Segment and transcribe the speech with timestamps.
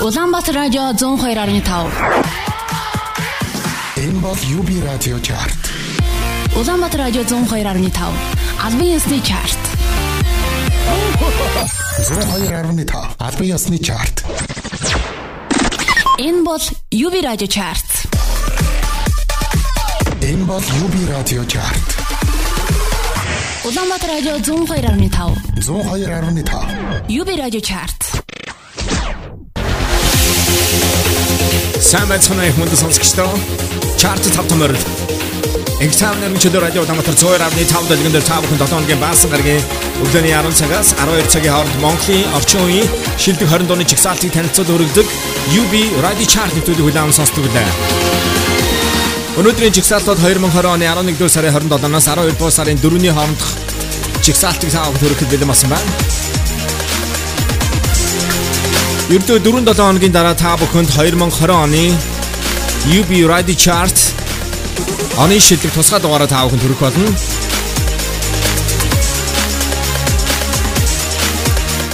[0.00, 1.90] Улаанбаатар радио 102.5.
[3.96, 5.72] Энэ бол UB радио чарт.
[6.56, 8.12] Улаанбаатар радио 102.5.
[8.64, 9.58] Албан ёсны чарт.
[11.98, 14.24] 102.5 албан ёсны чарт.
[16.18, 16.62] Энэ бол
[16.92, 18.06] UB радио чарт.
[20.22, 21.98] Энэ бол UB радио чарт.
[23.64, 25.36] Улаанбаатар радио 102.5.
[25.58, 28.17] 102.5 UB радио чарт.
[31.78, 33.30] Сайн байцгаана их мөндөд сонсогчдоо.
[33.96, 34.74] Чарт тав томор.
[35.80, 39.62] Экзамен нэрмчдэр радио таматар 102.5 дэлгэн дээр та бүхэн 7 хоногийн баасан гарагийн
[40.02, 45.06] өглөөний 10 цагаас 12 цагийн хооронд Монголын орчин үеийн шилдэг 20 дууны чигсалтыг танилцуулж өргөдөг
[45.54, 45.72] UB
[46.02, 47.70] Radio Chart нэвтрүүлэг хүлээн сонсдог лээ.
[49.38, 53.54] Өнөөдрийн чигсалтууд 2020 оны 11 сарын 27-наас 12 дугаар сарын 4-ний хоорондох
[54.26, 56.17] чигсалтыг та бүхэн хүрэхэд бэлэн болсон байна.
[59.08, 61.84] Ердөө 4-7 хоногийн дараа та бүхэнд 2020 оны
[62.92, 63.96] UB Radio Chart
[65.16, 67.08] оны шилдэг тусгай дугаараа та бүхэнд хүрэх болно.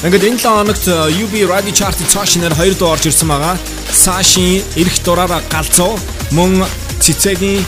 [0.02, 0.84] Ингээд энэ 7 хоногт
[1.22, 3.62] UB Radio Chart-ийн цаашнаар 2 дуу орж ирсэн байгаа.
[3.94, 5.94] Сашийн эрх дураараа галзуу
[6.34, 6.66] мөн
[6.98, 7.62] цэцэгийн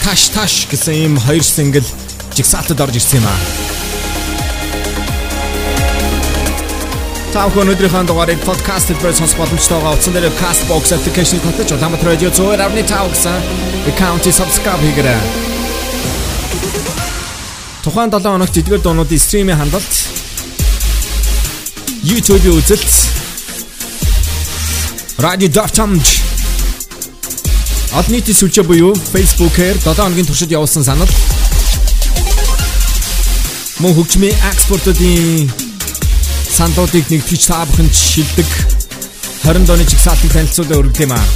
[0.00, 1.84] таш таш гэсэн ийм хоёр сингл
[2.32, 3.63] жигсаалтад орж ирсэн юм аа.
[7.34, 13.10] Тав өнөөдрийнхөө дугаарыг подкаст дээр сонсох боломжтойгоо утсан дээр Castbox application татаж Улаанбаатар радио 102.5
[13.10, 13.42] гэсэн
[13.90, 15.18] аккаунтыг subscribe хийгээрэй.
[17.82, 19.92] Тухайн 7 хоногт эдгээр дуунуудын стримийн хандалт
[22.06, 22.92] YouTube-ийн үзэлт
[25.18, 25.98] Radio.com
[27.98, 31.10] Олон нийтийн сүлжээ буюу Facebook-ээр 7 хоногийн туршид явуулсан санал
[33.82, 35.73] мөн хөгжмийн экспортуудын
[36.54, 38.46] сандуудыг нэгтгэж та бүхэнд шилдэг
[39.42, 41.26] 20 дооны чигсалтыг танилцуулаад өргөдөг юм аа.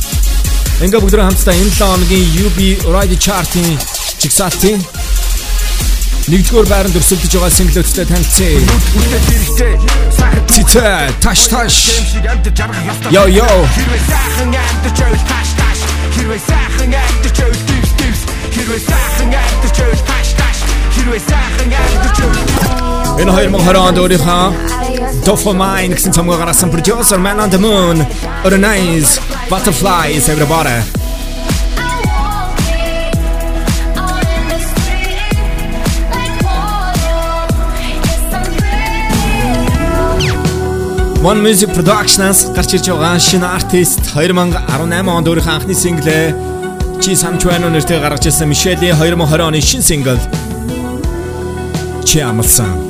[0.78, 2.58] Ингээ бүгд хамтдаа энэ 7 хоногийн UB
[2.94, 3.74] Radio Chart-ийн
[4.22, 4.78] чигсалтын
[6.30, 8.62] нэгдүгээр байранд өрсөлдөж байгаа синглүүдтэй танилцъя.
[10.54, 10.86] Цэцэ
[11.18, 11.74] таш таш.
[13.10, 13.48] Йо йо.
[13.74, 15.78] Хэрвээ сайхан амьдарч байвал таш таш.
[16.14, 18.22] Хэрвээ сайхан амьдарч байвал дивс дивс.
[18.54, 20.58] Хэрвээ сайхан амьдарч байвал таш таш.
[20.94, 22.58] Хэрвээ сайхан амьдарч байвал
[23.18, 27.96] Энэ 2020 онд өөрийнхөө Dopamine гэсэн цомгоо гаргасан producer Man on the Moon
[28.44, 30.76] Organize Butterflies everybody
[41.24, 46.26] One Music Productions гарч ирж байгаа шинэ артист 2018 онд өөрийнхөө анхны синглээ
[47.00, 50.20] Чи самч байна уу нэртэй гаргаж ирсэн Мишелийн 2020 оны шинэ сингл
[52.04, 52.87] Чи амлсан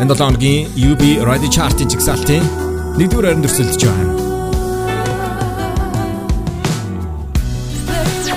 [0.00, 2.44] Энэ 7 хоногийн UB Radio Chart-ийн жигсаалтын
[2.96, 4.12] нэгдүгээр байранд өрсөлдөж байна.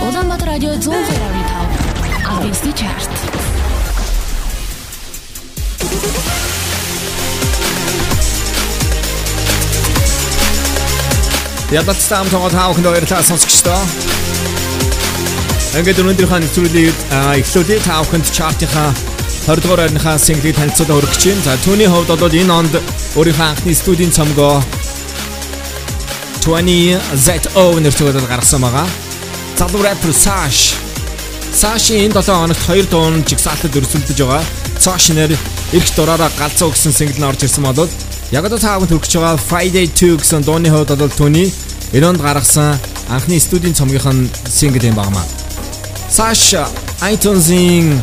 [0.04, 2.28] Улаанбаатар радио 102.5.
[2.28, 3.12] Албан ёсны чарт.
[11.72, 13.80] Ядалт сам тоглоод хаахын баярлалаа сонсогчдоо.
[15.80, 16.98] Ингээд өнөөдрийнхөө нэвтрүүлгийг
[17.40, 19.13] эхлүүлээ таахынд чартынхаа
[19.44, 21.42] 20 дугаар байрныхаа синглийг танилцуулаад өргөж чинь.
[21.44, 22.74] За түүний хувьд бол энэ онд
[23.20, 24.64] өөрийнхөө анхны студийн цомгоо
[26.48, 28.88] 20ZO нэртэйгээр гаргасан байгаа.
[29.60, 30.80] Залуу рэпер Sash.
[31.52, 34.44] Sash-ийн энэ 7 хоногт 2 дуун жигсаалтад өрсөлдөж байгаа.
[34.80, 35.36] Sash нэр
[35.76, 37.92] эрх дураараа галзуу гэсэн сингл нь орж ирсэн болол
[38.32, 41.52] яг одоо таагүй төрөж байгаа Friday 2 гэсэн дууны хувьд бол түүний
[41.92, 42.80] энэ онд гаргасан
[43.12, 45.28] анхны студийн цомгийнх нь сингл юм багмаа.
[46.08, 46.56] Sash
[47.04, 48.00] iTunes-ийн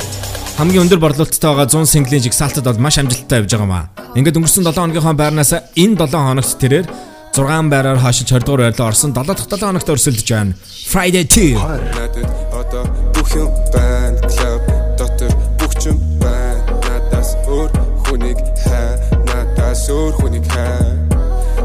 [0.60, 3.88] хамгийн өндөр борлуулалттай байгаа 100 синглийн жигсаалтад бол маш амжилттай явж байгаа маа.
[4.12, 6.87] Ингээд өнгөрсөн 7 хоногийнхоо байрнаас энэ 7 хоногт тэрээр
[7.32, 10.53] 6 байраар хашиж 20 дугаар байрлал орсон 7 дахь 7 хоногт өрсөлдөж байна.
[10.93, 11.56] Friday 2.
[11.56, 12.28] Надад
[12.60, 12.84] одоо
[13.16, 14.20] бүх юм байна.
[14.28, 14.62] Клуб
[15.00, 16.60] дотор бүх юм байна.
[16.84, 17.70] Надаас өөр
[18.04, 18.93] хүнийг хаа
[19.32, 20.93] надаас өөр хүнийг хаа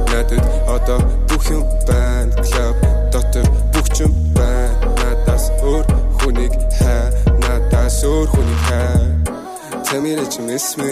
[0.07, 2.31] надад одоо бүх юм байна.
[2.47, 2.77] Клуб
[3.11, 4.71] дотор бүх юм байна.
[5.03, 5.83] Надаас өөр
[6.15, 7.04] хүнийг хаа
[7.85, 8.97] надаас өөр хүнийг хаа
[10.17, 10.89] that you miss me.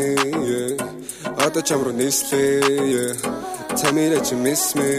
[1.42, 1.94] Одоо чам руу
[3.96, 4.90] me that you miss me.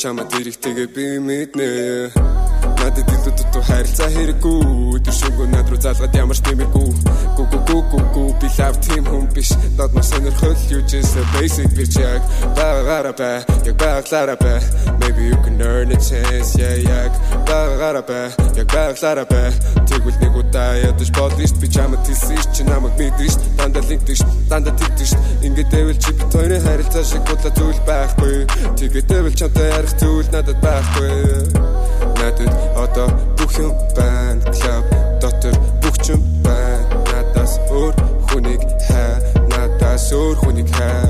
[0.00, 2.45] Чамд ирэх тэгээ би мэднэ.
[2.86, 4.58] Надад илүү дутуу харилцаа хэрэггүй.
[4.96, 6.90] Өдөршөнгөө над руу залгаад ямар ч нэмэргүй
[7.36, 9.50] гү гү гү гү гү би love team хүм биш.
[9.78, 12.22] Над маш сонирхол you just a basic bitch яг
[12.54, 13.42] багаараа бай.
[13.66, 14.60] Яг баглаараа бай.
[15.02, 17.12] Maybe you can earn a chance yeah яг
[17.48, 18.30] багаараа бай.
[18.54, 19.50] Яг баглаараа бай.
[19.90, 24.16] Тэгвэл нэг удаа ядаж болно шүү би чамд хэлсэн чи намайг мэдэн шүү дандаа линкдэн
[24.22, 28.36] шүү дандаа тэгдэн шүү ингээд дэвэл чи бит хоёрын харилцаа шиг бодлоо зүйл байхгүй.
[28.78, 31.85] Тэгээд дэвэл чамтай ярих зүйл надад байхгүй
[32.18, 32.50] надад.
[32.76, 34.84] Одоо бүх юм байна клуб
[35.20, 36.84] дотор бүх юм байна.
[37.10, 37.94] Надаас өөр
[38.28, 39.14] хүнийг хаа
[39.50, 41.08] надаас өөр хүнийг хаа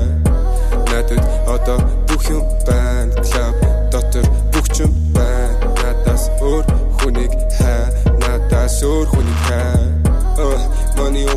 [0.91, 3.55] надад одоо бүх юм байна клуб
[3.91, 5.55] дотор бүх юм байна.
[5.81, 6.65] Надаас өөр
[6.99, 7.85] хүнийг хаа
[8.21, 9.36] надаас өөр хүнийг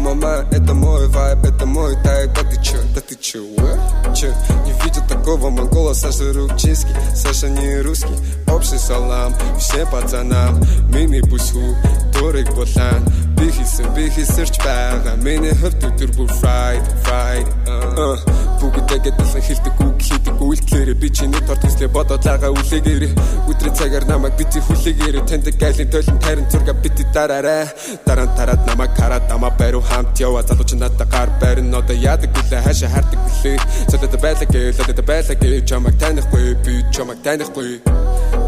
[0.00, 2.30] мама, это мой вайб, это мой тайп.
[2.34, 4.14] Да ты чё, да ты чё, а?
[4.14, 4.28] чё?
[4.64, 6.94] Не видел такого монгола, Саша Рубчинский.
[7.14, 8.16] Саша не русский,
[8.48, 9.34] общий салам.
[9.58, 10.60] Все пацанам,
[10.92, 11.76] мини пусху,
[12.12, 13.04] дурик ботлан
[13.40, 18.49] Бихисым, бихисыр чпяга, мини хэп ты турбо фрайд, фрайд э.
[18.60, 23.12] Бүгдэгээ талхан хилдэг үг хийдэг үйлдэлэрэ би чиний торт хүслээ бодоод лагаа үлээгээрээ
[23.50, 27.64] өдрийн цагаар намайг бити хүлээгээрээ танд гайлын тойлон тайран зурга бити дараарай
[28.06, 30.42] дараа тараад намайг хараад намаа бариу хамт яваа.
[30.42, 32.62] Залууч надад гар барин одоо яадаг гэлээ.
[32.66, 33.58] Хаашаа хардаг гэлээ.
[33.90, 37.80] Цодод байлаа гээл надад байлаа гээл чамайг танихгүй би чамайг танихгүй.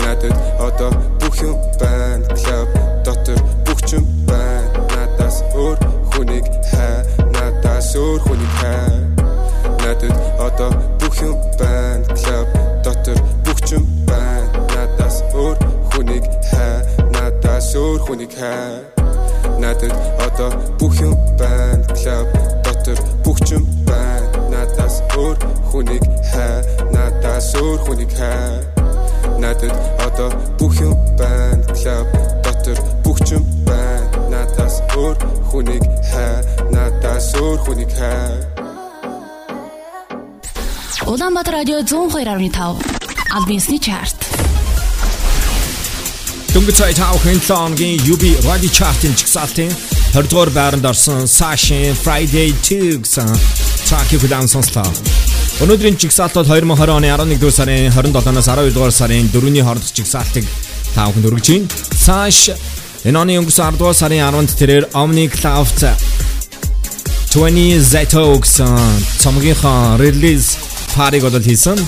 [0.03, 2.27] Надад одоо бүх юм байна.
[2.37, 2.69] Клуб
[3.05, 4.69] дотор бүх юм байна.
[4.93, 5.79] Надаас өөр
[6.13, 7.01] хүнийг хаа
[7.35, 9.22] надаас өөр хүнийг хаа
[9.83, 10.71] надад одоо
[11.01, 12.05] бүх юм байна.
[12.15, 12.49] Клуб
[12.85, 14.47] дотор бүх юм байна.
[14.75, 15.57] Надаас өөр
[15.91, 16.77] хүнийг хаа
[17.15, 18.79] надаас өөр хүнийг хаа
[19.63, 19.95] надад
[20.27, 21.83] одоо бүх юм байна.
[21.99, 22.29] Клуб
[22.65, 24.29] дотор бүх юм байна.
[24.53, 25.37] Надаас өөр
[25.71, 26.63] хүнийг хаа
[26.95, 28.63] надаас өөр хүнийг хаа
[29.43, 29.75] надад
[30.07, 31.63] одоо бүх юм байна.
[31.75, 32.09] Клуб
[32.45, 34.07] дотор бүх юм байна.
[34.31, 35.17] Надаас өөр
[35.51, 36.39] хүнийг хаа
[36.71, 38.62] надаас өөр хүнийг хаа
[41.01, 42.85] Улаанбаатар радио 102.5
[43.33, 44.29] Албинсны чарт.
[46.53, 49.73] Дөнгөж сая таахан 7 хоногийн UB Radio Chart-ын жигсаалтын
[50.13, 53.29] 20 дугаар байранд орсон Sashin Friday 2 гэсэн
[53.89, 54.85] тракийг хүлээн сонслоо.
[55.65, 60.45] Өнөөдрийн жигсаалт бол 2020 оны 11 дугаар сарын 27-наас 12 дугаар сарын 4-ний хооронд жигсаалтыг
[60.95, 61.69] тааханд өргөж байна.
[61.97, 62.53] Sash
[63.09, 65.73] энэ оны өнгөрсөн 10 дугаар сарын 10-нд тэрээр Omni Cloud
[67.33, 68.77] 20 Zeto гэсэн
[69.25, 71.79] цомгийнхоо release париг бол хийсэн.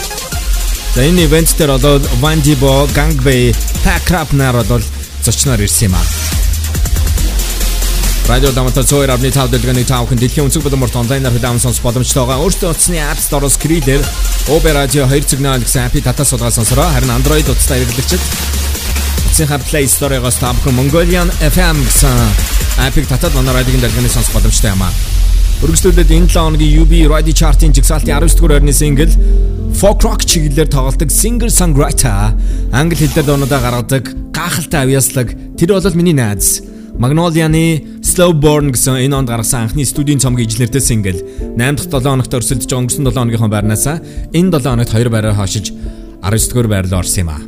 [0.94, 3.54] За энэ ивент дээр одоо Vandibo, Gangbei,
[3.84, 4.82] Packrap нар бол
[5.22, 6.04] зочноор ирсэн юм аа.
[8.28, 12.72] Радио Дамтар цоор авны тав дэлгэний тавхан дэлхийн өнцөг морт онлайнаар хөдөлгөөн сонс боломжтойгоо өөртөө
[12.72, 14.00] утасны App Store-оос Skrill-ээр
[14.48, 18.22] Uber Radio 2 сигнал гэсэн апп татаа суулгаа сонсороо харин Android утастай хэрэглэгчид
[19.28, 22.16] утасынхаа Play Store-оос та бүхэн Mongolian FM гэсэн
[22.80, 25.13] аппыг татаад манай радиогийн дэлгэний сонс боломжтой юм аа.
[25.64, 29.08] Өргөжлөлөд энэ 7 хоногийн UB Radio Chart-ын жигсаалтын 19 дугаар орны сингл
[29.72, 32.36] folk rock чиглэлээр тоглодог singer songwriter
[32.68, 36.60] англи хэл дээр дуунуудаа гаргадаг гахалтай авьяаслаг тэр бол миний найз.
[37.00, 41.16] Magnolia-ны Slow Burn гэсэн энэ онд гаргасан анхны студийн цомгийн инженертэй сингл
[41.56, 45.72] 8 дахь 7 хоногт өрсөлдөж өнгөрсөн 7 хоногийнхоо байрнаас энэ 7 хоногт 2 байраар хашиж
[46.20, 47.40] 19 дугаар байрлал орсон юм а.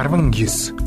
[0.00, 0.85] 19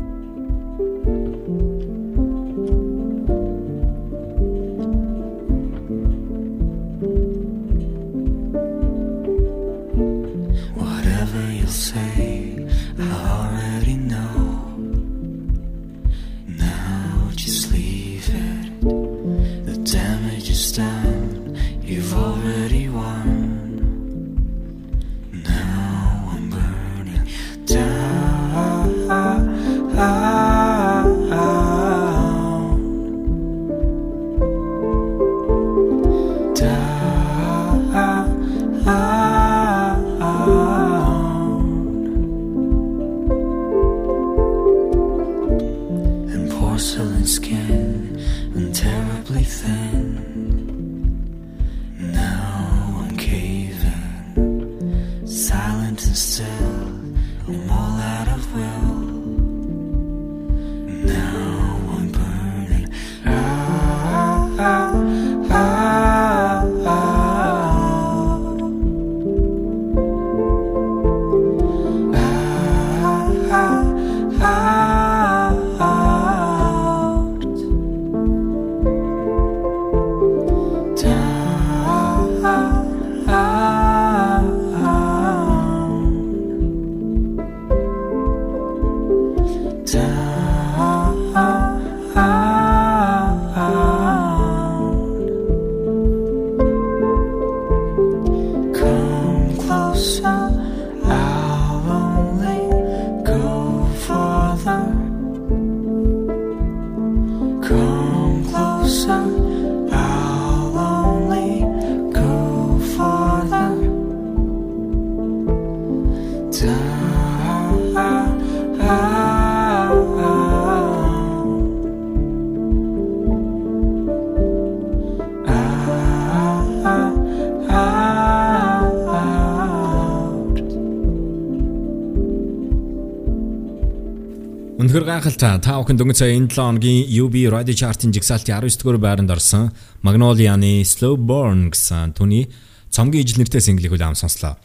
[135.20, 135.60] Гайхалтай.
[135.60, 139.68] Та бүхэн дөнгөж сая энэ 7 хоногийн UB Radio Chart-ын жигсаалтын 19 дугаар байранд орсон
[140.00, 142.48] Magnolia-ны Slow Burn гэсэн түүний
[142.88, 144.56] цомгийн ижил нэртэй single-ийг хүлээн сонслоо.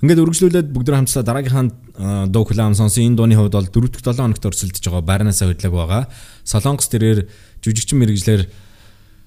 [0.00, 4.24] Ингээд үргэлжлүүлээд бүгд хамтдаа дараагийнхаа дуу хүлээн сонсон энэ дууны хувьд бол 4 дахь 7
[4.24, 6.02] хоногт өрсөлдөж байгаа байрнаасаа хөдлөг байгаа.
[6.48, 7.28] Солонгос тэрээр
[7.60, 8.48] жүжигчин мэрэгжлэр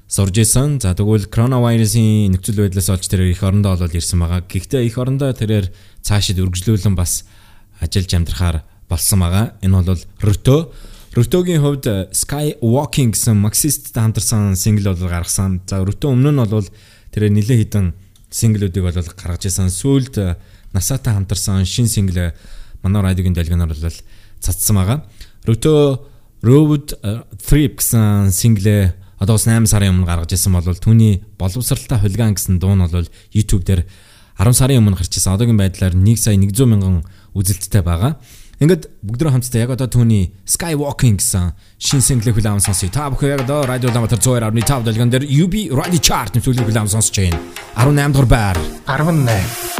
[0.09, 0.81] сурж исэн.
[0.81, 4.41] За тэгвэл коронавирусын нөхцөл байдлаас олж тэрээр их орондоо бол ирсэн байгаа.
[4.41, 5.69] Гэхдээ их орондоо тэрээр
[6.01, 7.29] цаашид үргэлжлүүлэн бас
[7.77, 8.57] ажиллаж амьдрахаар
[8.89, 9.55] болсон байгаа.
[9.61, 10.71] Энэ бол Ruto.
[11.13, 15.61] Ruto-гийн хувьд Sky Walking гэсэн Marxist-тэй хамтарсан single бол гаргасан.
[15.67, 16.67] За Ruto өмнө нь бол
[17.11, 17.85] тэрээр нэлээд хідэн
[18.31, 19.71] single-үүдийг бол гаргаж исэн.
[19.71, 20.37] Сүүлд
[20.73, 22.35] Насатай хамтарсан шин single
[22.83, 23.97] манай радиогийн дэлгэнээр бол
[24.39, 25.03] цацсан байгаа.
[25.47, 26.05] Ruto
[26.43, 26.93] Road
[27.41, 32.61] Trip гэсэн single одоо бас 8 сарын өмнө гаргаж ирсэн бол түүний боловсралтай хулгайн гэсэн
[32.61, 33.89] дуу нь бол YouTube дээр
[34.37, 35.33] 10 сарын өмнө гарч ирсэн.
[35.33, 37.01] Одоогийн байдлаар 1 сая 100 мянган
[37.33, 38.21] үзэлттэй байгаа.
[38.57, 42.89] Ингээд бүгдрөө хамтдаа яг одоо түүний Skywalking гэсэн шин single хүлээм сонсъё.
[42.89, 47.13] Та бүхэн яг одоо радио Улаанбаатар 102.5 дэлгэн дээр UB Radio Chart нэвтрүүлэг хүлээм сонсож
[47.21, 47.37] байна.
[47.77, 48.57] 18 дугаар байр.
[48.89, 49.77] 18.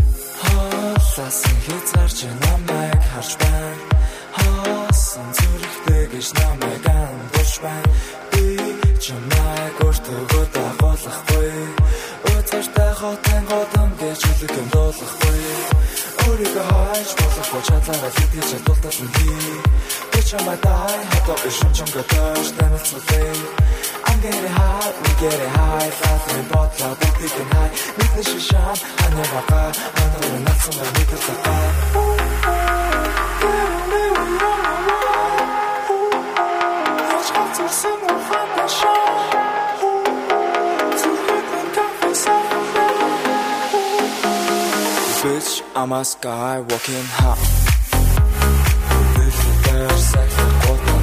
[1.18, 3.82] Хаалсан хязгаарч намайг харж байна.
[4.38, 7.90] Хаасан зүрхтэй гэж намайг амдаж байна.
[8.30, 8.46] Би
[9.02, 11.50] чамайг өөртөө дагуулахгүй.
[12.30, 15.27] Өцөртэй хотын годом гэж үлэг юм дуулахгүй.
[16.37, 19.59] Өөрийгөө хайж болохгүй чадлаараа хийдэж чадвалтаа хий.
[20.11, 23.35] Би чамайг дай хатаа биш чамгаа таш танилцуулъя.
[24.09, 27.73] I'm getting high, we getting high, laughing about love, we getting high.
[27.99, 29.63] Мэднэ шишaan, ханавага,
[29.97, 32.13] ханавага, нацсан мэдэр таа.
[37.09, 37.49] Bitch, I'm
[45.35, 47.38] a sky Walking high.
[49.16, 51.00] This is their second quarter.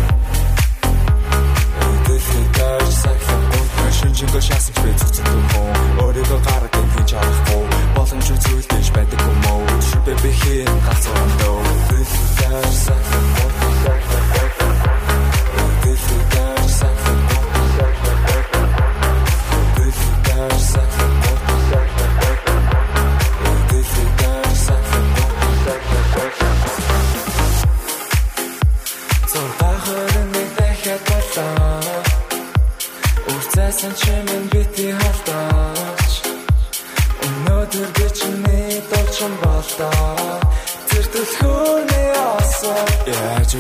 [2.09, 3.91] This is their second quarter.
[3.99, 5.71] Шинжэнгөө шаасан ч би цэцэн дүмөө.
[6.03, 7.65] Өөрийгөө гаргах гэж харахгүй.
[7.95, 9.63] Боломж үзүүлдэж байдаг юм уу?
[9.89, 11.59] Шүбэ би хийн галзууран дөө.
[11.95, 12.67] This is their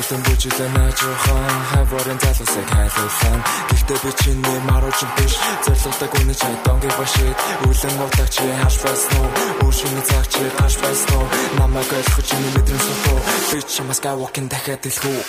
[0.04, 3.38] Яаж үтэн бүжиглэн наажуухан Хаврын залуусыг хайлуулсан
[3.72, 5.32] Гэхдээ би чиний маруучин биш
[5.64, 9.28] Зорлогдаг үнэ чай a shit Үлэн муудаг чи харж байсан уу
[9.64, 13.18] Өөршөний цаг чи гарч байсан уу Намайг ойлгох чиний мэдрэн сутуу
[13.48, 15.20] Би чамаас skywalking дахиад дэлхүү.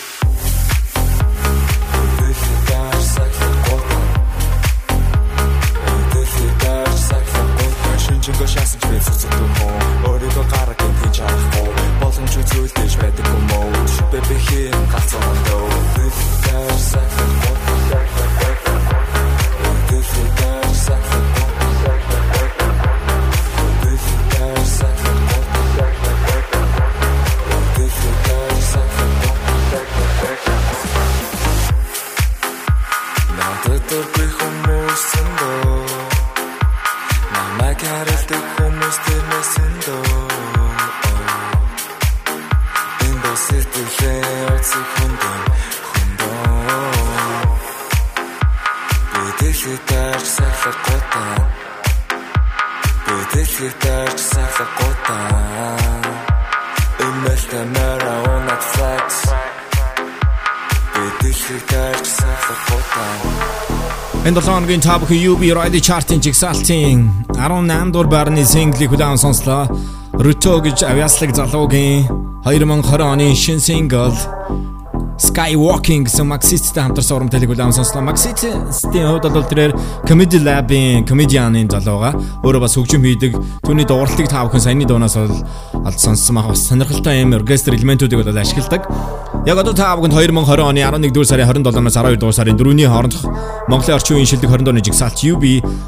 [8.06, 9.74] Шинжэнгөө шаасан ч би цэцэн дүмөө.
[10.10, 11.70] Өөрийгөө гаргах гэж харахгүй.
[12.02, 13.65] Боломж үзүүлдэж байдаг юм уу?
[14.16, 15.68] Шүбэ би хийн галзууран дөө.
[15.96, 17.80] This is dark side of water.
[19.90, 21.64] This is dark side of water.
[23.84, 25.58] This is dark side of water.
[27.76, 30.36] This is dark side of water.
[33.38, 35.80] Надад дөрвий хүмүүс зөндөө
[37.34, 40.55] Намайг харилдаг хүмүүс тэрнээс зөндөө Энэ бас
[43.36, 44.22] сэтгэлээ
[44.56, 45.42] оцох хүндэн
[45.90, 46.36] хүндөө
[49.12, 51.36] Бидэлхий таарч сахлах гутаа
[53.06, 55.78] Бидэлхий таарч сахлах гутаа
[57.06, 59.08] Имэлтэй мэра унат flex
[60.96, 63.14] Бидэлхий таарч сахлах гутаа
[64.26, 69.70] Энэ 7 хоногийн та бүхэн UB Radio Chart-ын жигсаалтын 18 дугаар байрны single-ийг хүлээн сонслоо.
[70.16, 72.08] Ruto гэж авьяаслаг залуугийн
[72.48, 74.16] 2020 оны шин single
[75.20, 78.04] Skywalking гэсэн Maxist-тэй хамтарсан урам талиг хүлээн сонслоо.
[78.04, 79.76] Maxist-ийн хувьд бол тэрээр
[80.08, 83.36] Comedy Lab-ийн comedian-ын залууга өөрөө бас хөгжим хийдэг.
[83.64, 85.36] Түүний дууралтыг та бүхэн саяны дуунаас бол
[85.84, 88.88] олж сонссон мах бас сонирхолтой юм оркестр элементүүдийг бол ашигладаг.
[89.48, 93.24] Яг одоо та бүхэнд 2020 оны 11 дугаар сарын 27-наас 12 дугаар сарын 4-ний хоорондох
[93.68, 95.44] Монголын орчин үеийн шилдэг 20 дууны жигсаалт UB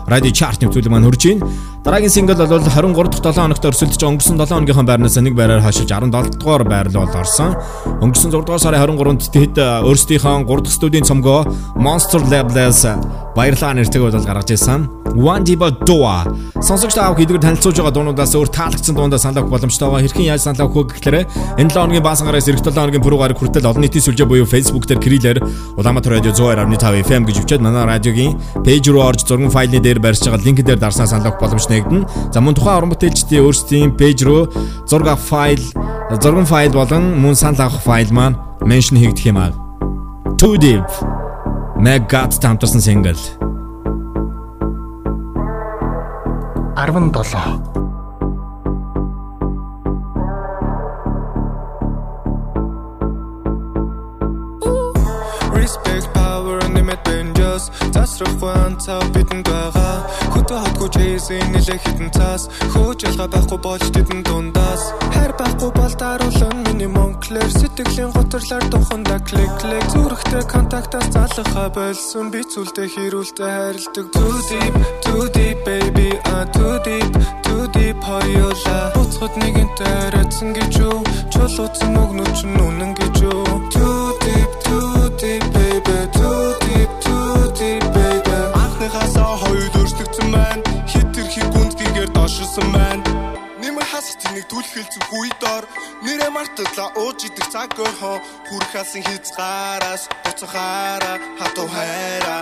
[0.08, 1.48] Radio Chart нэвтрүүлэг маань хүрж байна.
[1.88, 5.88] Дараагийн single бол 23 дахь 7 хоногт өрсөлдөж өнгөрсөн 7 хоногийнхоо байрнаас нэг байраар хашиж
[5.88, 7.56] 17 дугаар байр руу орсон.
[8.04, 9.56] Өнгөрсөн 6 дугаар сарын 23-нд тэд
[9.88, 11.48] өөрсдийнхөө 3 дахь студийн цомгоо
[11.80, 12.84] Monster Label-аас
[13.40, 14.90] баярлалаа нэртэйг бол гаргаж ирсэн.
[15.16, 16.28] One Diva Dua.
[16.62, 20.68] Сонсогч таав хэдгээр танилцуулж байгаа дуунуудаас өөр таалагдсан дундаа санал авах боломжтойгоо хэрхэн яаж санал
[20.68, 21.18] авах вэ гэхээр
[21.58, 24.46] энэ 7 хоногийн баасан гараас эх 7 хоногийн пүрэв гараг хүртэл олон нийтийн сүлжээ буюу
[24.46, 25.40] Facebook дээр кириллээр
[25.78, 28.34] Улаанбаатар радио 102.5 FM гэж өчөөд манай радиогийн
[28.66, 32.34] пэйж руу орж зургийн файлны дээр барьж байгаа линк дээр дарснаа санал авах боломж нэгдэнэ.
[32.34, 34.50] За мөн тухайн уран бүтээлчдийн өөрсдийн пэйж руу
[34.90, 35.62] зураг файл,
[36.10, 39.54] зургийн файл болон мөн санал авах файл маань меншн хийгдэх юм аа.
[40.38, 40.86] Too Deep
[41.82, 43.18] Megat тамтарсан single
[46.78, 47.10] 17
[55.54, 56.37] Respect power
[57.58, 59.96] dangerous Засрахгүй анцаа бидэнд байгаа.
[60.34, 64.84] Хөтө хотгүй чэйсэн нэлээ хитэн цаас Хөөж ялгаа байхгүй болж тэдэн дундаас.
[65.14, 69.86] Хайр байхгүй бол даруулан миний монклэр Сэтгэлийн готрлаар туханда клик клик.
[69.94, 74.06] Зүрхтэй контактаас залхаа болсон Би зүйлдэ хэрүүлдэ хайрладаг.
[74.14, 76.10] Too deep, too deep baby.
[76.34, 77.12] Ah too deep,
[77.46, 78.94] too deep хоёулаа.
[78.96, 81.02] Буцхад нэгэнтэй арайцсан гэж юу
[81.34, 83.47] Чулууцсан өгнөч нь үнэн гэж юу
[92.28, 93.04] дошилсон байна
[93.64, 95.64] Нэмэр хас тэнийг түлхэлцэн хүйдор
[96.04, 98.16] Нэрэ мартадлаа ууж идэх цаг өрхөө
[98.48, 102.42] Хүрх алсын хязгаараас Буцахаараа хатуу хайраа.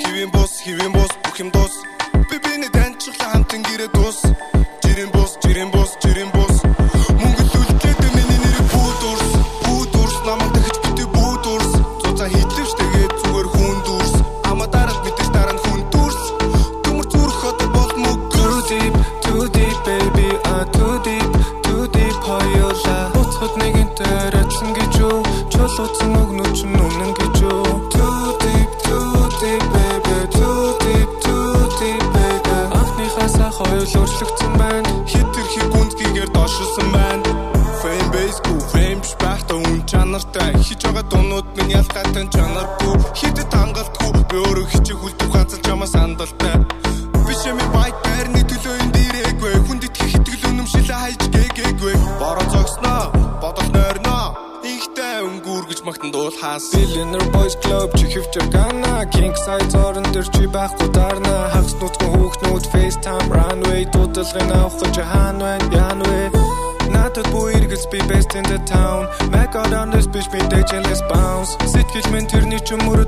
[0.00, 1.74] Хивэн бус, хивэн бус, бүх юм дус
[2.30, 4.22] Би биний таньчлаа хамтан гэрээ дус
[4.82, 5.05] Жирэн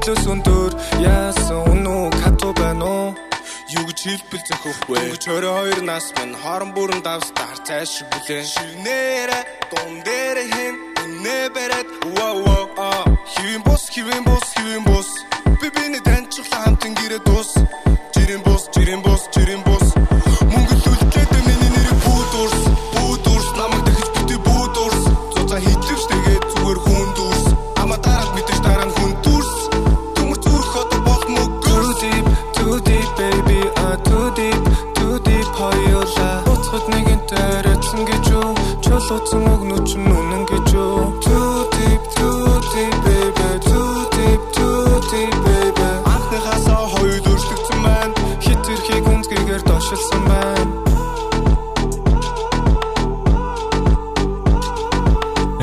[0.08, 0.72] ч мөрөдлөөс өндөр
[1.04, 3.08] Яасан үнүү кату байна уу?
[3.76, 5.04] Юу гэж хэлбэл зөхөхгүй.
[5.12, 9.57] Гэж 22 нас минь хорон бүрэн давстар цааш шиг бүлээ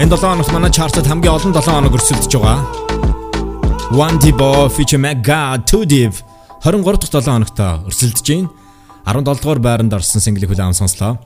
[0.06, 2.62] Энэ 7 хоногт манай чартад хамгийн олон 7 хоног өрсөлдөж байгаа.
[3.90, 6.14] One Divo feature Mega Too Deep
[6.62, 7.58] 23 дахь 7 хоногт
[7.90, 8.54] өрсөлдөж байна.
[9.10, 11.18] 17 дугаар байранд орсон single-ийг хүлээн сонслоо.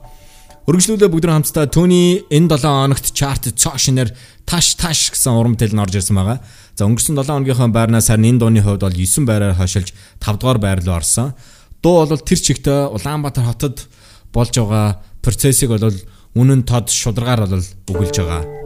[0.64, 4.16] Өргөжлүүлээ бүгд хамтдаа түүний энэ 7 хоногт чарт цоо шинээр
[4.48, 6.40] таш таш гэсэн урам тэл нь орж ирсэн байгаа.
[6.72, 9.92] За өнгөрсөн 7 хоногийнхаа байрнаас харин энэ дууны хувьд бол 9 байраар хойшилж
[10.24, 11.36] 5 дугаар байр руу орсон.
[11.84, 13.92] Дуу бол тэр чигтээ Улаанбаатар хотод
[14.32, 15.92] болж байгаа процессыг бол
[16.32, 18.59] үнэн тод шударгаар бол өгүүлж байгаа.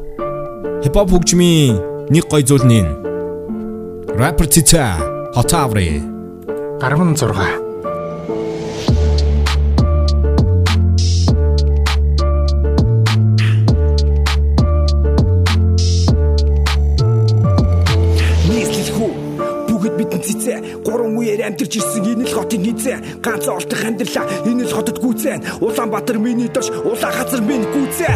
[0.85, 1.81] Хипхоп хөгжмийн
[2.13, 2.85] нэг гой зүйл нь.
[4.21, 5.01] Rapper Tita
[5.33, 5.97] Hotavri
[6.77, 7.17] 16
[18.45, 19.11] нийслэлхүү
[19.65, 23.25] бүгд бидэн цэцээ гурван үеэр амьдарч ирсэн энэ л хотын хизээ.
[23.25, 28.13] Ганц олдох амьдралаа энэ л хотод гүцэн Улаанбаатар миний дорш улаа газар минь гүцээ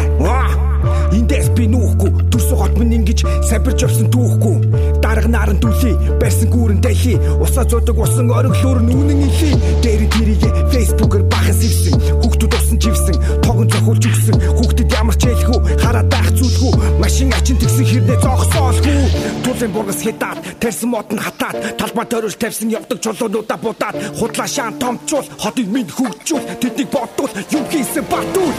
[1.17, 4.57] Индээс би нүүхгүй төрсөн хот минь ингэж сабирч явсан түүхгүй.
[5.03, 11.23] Дарга наран дүлий барьсан гүүрэн дэлхий усаа зодог усан ориглоор нүнэн илий дээр тэрийг фейсбүүкээр
[11.29, 13.17] бахас ивсэн хүүхдүүд ус байсан живсэн.
[13.41, 18.97] Тогон зохиулж өгсөн хүүхдэд ямар ч хэлэхүү хараад байх зүйлгүй машин ачин тэгсэн хэрнээ зогсоолгүй
[19.45, 24.73] тулын бургас хятад тарьсан мод нь хатаад талбай төрөж тавьсан явдаг чулуунуудаа будаад худлаа шаан
[24.81, 26.45] томчуул хотыг минь хөгжүүл.
[26.61, 28.57] Тэднийг бодвол юм хийсэн батуул.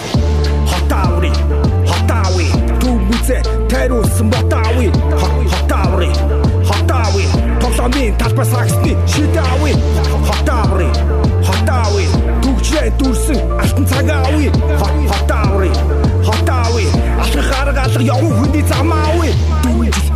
[0.70, 1.59] Хотааври хотаави
[3.30, 4.90] түмүзэ тариулсан ботаави
[5.50, 6.10] хотааври
[6.66, 7.24] хотаави
[7.60, 9.72] тоглоомын талбай сагсны шидави
[10.26, 10.88] хотааври
[11.46, 12.06] хотаави
[12.42, 14.50] түгжээ дүрсэн алтан цагаави
[15.12, 15.70] хотааври
[16.26, 16.86] хотаави
[17.22, 19.30] алхах арга алга явуу хүний замаави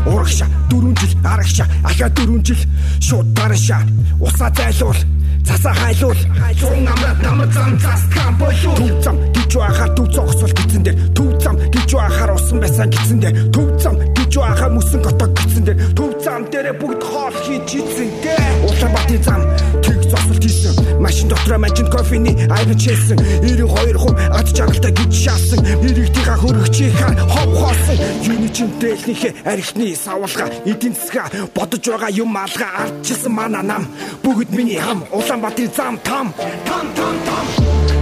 [0.07, 2.61] урагша дөрвөн жил арагша ахаа дөрвөн жил
[3.01, 3.79] шууд дараша
[4.21, 4.99] усаа зайлуул
[5.47, 6.21] Цасаа хайлуул.
[6.61, 10.97] Зун намраа намар зам цас кам болоо Төв зам гэж байхаар төв зогсвол гитсэн дээр
[11.17, 13.94] Төв зам гэж байхаар усан байсан гитсэн дээр Төв зам
[14.35, 18.67] гэж байхаар мөсөн готог гитсэн дээр Төв зам дээрээ бүгд хоол хийж ийцэн дээ.
[18.67, 19.43] Улаанбаатар зам
[19.79, 25.61] тэг зогсвол тийсэн Машин дотроо мажин кофений айрын чээсэн 92 хум ад жаргалтай гэж шаасан
[25.63, 32.69] Нэрэгтийнхаа хөрөгчийнхаа хов хоосон Юуны чин дээлнийхээ архины савлага эдийн засгаа бодож байгаа юм алга
[32.83, 33.87] ардчилсан мана нам.
[34.25, 36.35] Бүгд миний хам Улаанбаатар зам там.
[36.67, 37.47] Там там там.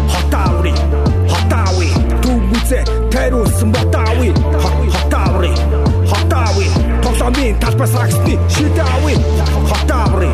[0.08, 0.72] Хотааври
[1.28, 1.90] хотаави
[2.24, 2.80] түмүзэ
[3.12, 4.32] тариулсан ботаави
[4.96, 5.91] хотааври
[7.22, 9.14] тоглоомын талбай сагсны шидави
[9.70, 10.30] хотааври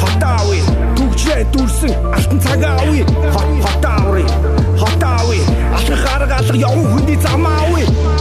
[0.00, 0.58] хотаави
[0.98, 3.04] түгжээ дүрсэн алтан цагаави
[3.62, 4.26] хотааври
[4.80, 5.40] хотаави
[5.76, 8.13] алхах арга алга явуу хүний замаави Хотааври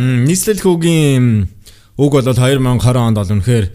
[0.00, 1.44] нийслэл хүүгийн
[2.00, 3.66] үг бол 2020 онд бол үнэхээр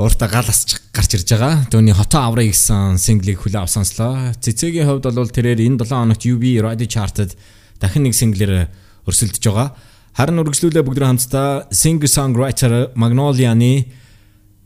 [0.00, 1.68] ууртаа гал асч гарч ирж байгаа.
[1.68, 4.32] Төвний хотоо авраа гэсэн синглийг хүлээ авсан сонслоо.
[4.40, 7.36] Цэцэгийн хувьд бол тэрээр энэ 7 хоногт UB Radio Chart-д
[7.78, 8.72] дахин нэг синглээр
[9.04, 9.76] өрсөлдөж байгаа.
[10.16, 13.90] Харин үргэлжлүүлээ бүгд хамтдаа singer songwriter Magnolia-ны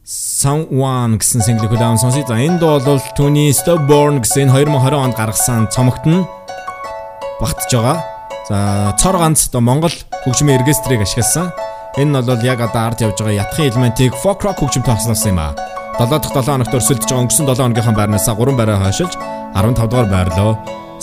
[0.09, 2.24] Someone гэсэн синглийг хүлээ авсан сонсъё.
[2.24, 6.24] За энд бол түүний Stubborn гэсэн 2020 онд гаргасан цомогт нь
[7.42, 7.98] багтж байгаа.
[8.48, 9.92] За цор ганц одоо Монгол
[10.24, 11.52] хөгжмийн оркестрийг ашигласан.
[11.98, 15.40] Энэ нь бол яг одоо ард явж байгаа ятхын элементийг folk rock хөгжимтэй хослуулсан юм
[15.42, 15.52] аа.
[15.98, 19.14] 7 дахь 7 хоногт өрсөлдөж байгаа өнгөрсөн 7 хоногийнхаа байрнаас 3 байраа хойшилж
[19.59, 20.52] 15 дугаар байрлоо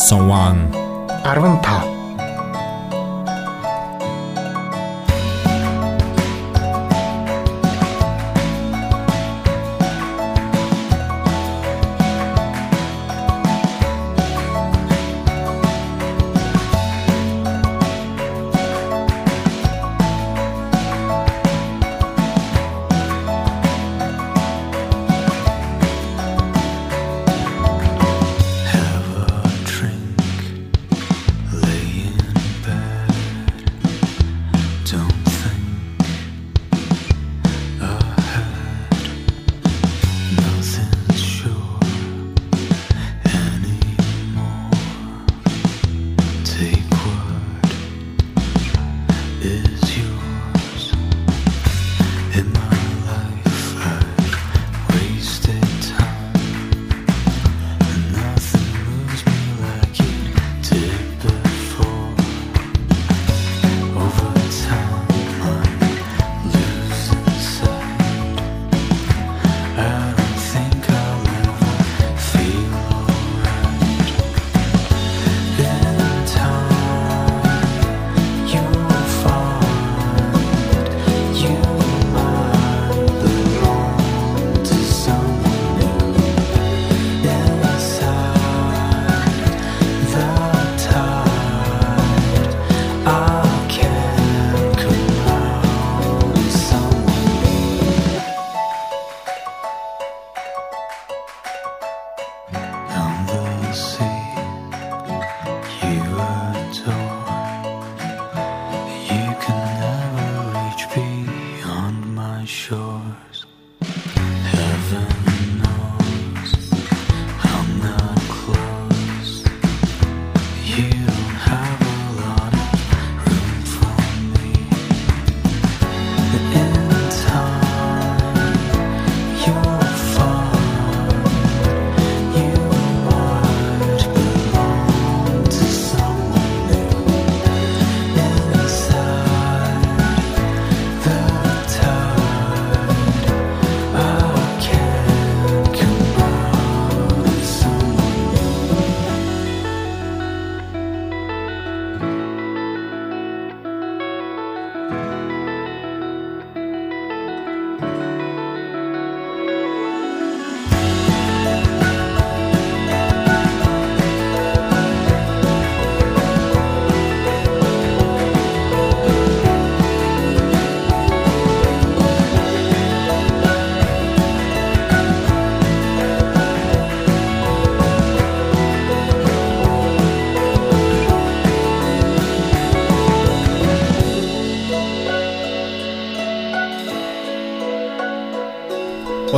[0.08, 0.71] Someone
[1.28, 1.94] 15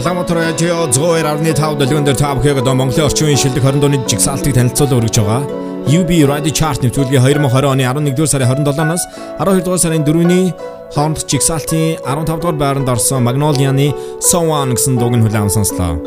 [0.07, 4.55] Улаанбаатар радио 102.5 дэлгэн дээр та бүхэнд одоо Монголын орчин үеийн шилдэг 20 дууны жигсаалтыг
[4.55, 5.43] танилцуулан өргөж байгаа.
[5.83, 9.03] UB Radio Chart нэвтрүүлгийн 2020 оны 11-р сарын 27-наас
[9.43, 10.55] 12-р сарын 4-ний
[10.95, 13.91] хооронд жигсаалтын 15-р байранд орсон Magnolia-ны
[14.23, 15.99] Someone гэсэн дууг нь хүлээн сонслоо.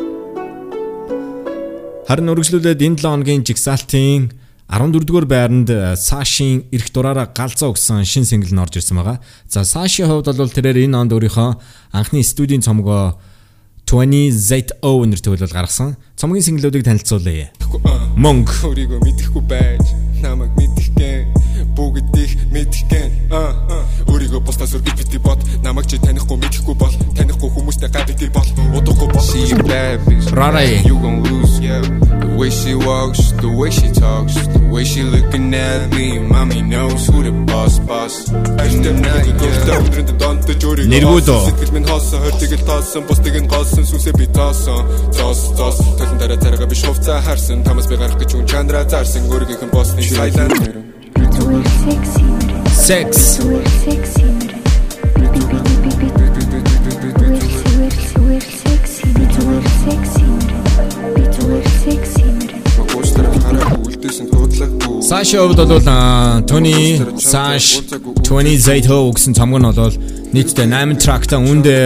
[2.08, 4.32] Харин үргэлжлүүлээд энэ 7 хоногийн жигсаалтын
[4.64, 5.68] 14-р байранд
[6.00, 9.20] Сашийн эрх дураараа галзуу гэсэн шин сингл нь орж ирсэн байгаа.
[9.44, 11.50] За Сашийн хувьд бол тэрээр энэ онд өөрийнхөө
[11.92, 13.20] анхны студийн цомгоо
[13.90, 15.98] 20 ZO нэртэй бол гаргасан.
[16.14, 17.50] Цомгийн синглүүдийг танилцуулъя.
[18.14, 19.82] Монг өөрийгөө мэдэхгүй байж
[20.22, 21.26] намайг мэдэх гэн
[21.80, 23.10] бүгдийг мэдэх гэн
[24.04, 25.40] өөрийгөө бусдаас өөр бити бод.
[25.64, 26.92] Намайг чи танихгүй мэдэхгүй бол.
[27.16, 28.44] Танихгүй хүмүүстэй гай бити бол.
[28.76, 29.24] Удахгүй бол.
[30.36, 30.82] Rare.
[30.84, 31.80] You gon' lose yeah.
[32.20, 36.18] The way she walks The way she talks The way she looking at me.
[36.18, 38.28] Mommy knows who the boss boss.
[38.60, 41.42] Ажтэн нэг гөлтөө өдрөнд донтож өөрийгөө Нэргүүд үү?
[41.48, 44.84] Сэтгэл минь хоосон хойртыг л тоосон бусдыг нь голсон сүнсээ би тоосон
[45.16, 49.24] Зоос зоос толон дараа царга би шувцаа харсан Тамас би гарах гэж хүн чандра зарсан
[49.32, 50.99] өөрийнх нь боссны сайлан
[52.90, 53.40] Sex
[62.96, 65.82] Уустар хараа үлдээсэн хуудлаагүй Саши хувьд бол
[66.50, 67.80] Tony Sash
[68.26, 69.94] 20 ZO гэсэн цомог нь бол
[70.34, 71.76] нийтдээ 8 тракта үндэ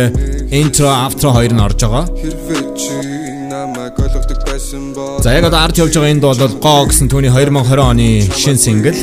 [0.52, 2.04] intro outro хоёр нь орж байгаа.
[2.12, 3.13] хэрвээ чи
[3.54, 7.30] намайг ойлгодог байсан бол За яг одоо ард явж байгаа энд бол Go гэсэн түүний
[7.30, 8.98] 2020 оны шин сингл.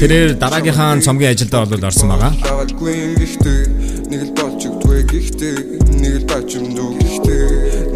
[0.00, 2.32] Тэрээр дараагийнхаа цомгийн ажилдаа бол орсон байгаа.
[4.14, 5.56] Нэг л болж өгдвэ гэхдээ
[6.00, 7.44] нэг л бачимдуу гэхдээ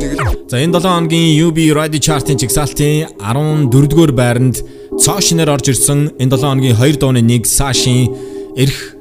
[0.01, 4.57] нэг л За энэ 7 хоногийн UB Radio Chart-ын чигсалтын 14-р байранд
[4.98, 8.12] цоо шинээр орж ирсэн энэ 7 хоногийн 2 дууны нэг Сашийн
[8.57, 8.96] эрх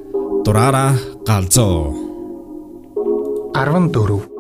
[0.46, 0.94] дураараа
[1.26, 1.96] галзуу.
[3.56, 4.37] 14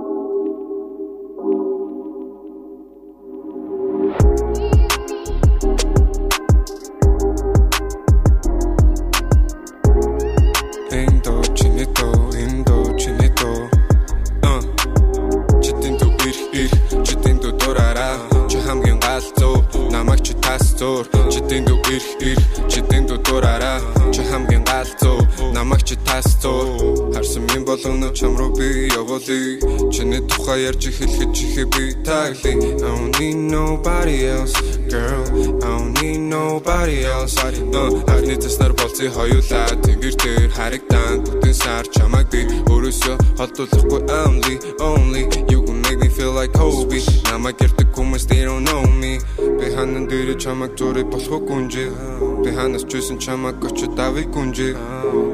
[20.78, 22.38] чи тасцуур читинто ир ир
[22.70, 23.82] читинто дорара
[24.14, 29.60] чи хамгийн галзуу намайг чи тасцуур харсан минь болгоно чам руу би явуулъя.
[29.92, 34.54] Чиний тухай ярьж эхлэхэд чихээ би тагли I don't need nobody else
[34.92, 35.26] girl.
[35.64, 37.36] I don't need nobody else.
[38.08, 45.24] Харны таснаар болцсон хоёулаа тэнгэр дээр харагдан бүтэн сар чамайг би өөрөөсөө холдуулахгүй only only.
[45.50, 47.00] You make me feel like Kobe.
[47.32, 49.20] Намайг ярьдаг хүмүүс they don't know me.
[49.60, 51.90] Би ханан дээр чамайг зураг болохгүй гүнжээ.
[52.44, 54.74] Би ханаас ч үсэн чамайг очиж давыг гүнжээ.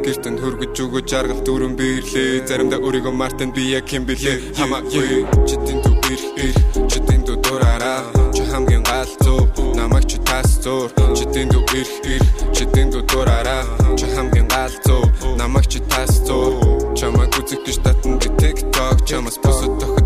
[0.05, 2.45] Гэртэн хөргөж өгөө жаргал дүүрэн бирлээ.
[2.45, 6.55] Заримдаа өөрийгөө мартан би яг юм бэлээ хамаагүй читэн дүү ир ир
[6.91, 8.01] читэн дүү дураараа.
[8.35, 13.63] Чи хамгийн галзуу намайг чи тасцуур читэн дүү ир ир читэн дүү дураараа.
[13.97, 19.01] Чи хамгийн галзуу намайг чи тасцуур чамайг үзэх гэж татан би TikTok.
[19.07, 20.02] Чамаас босод тоход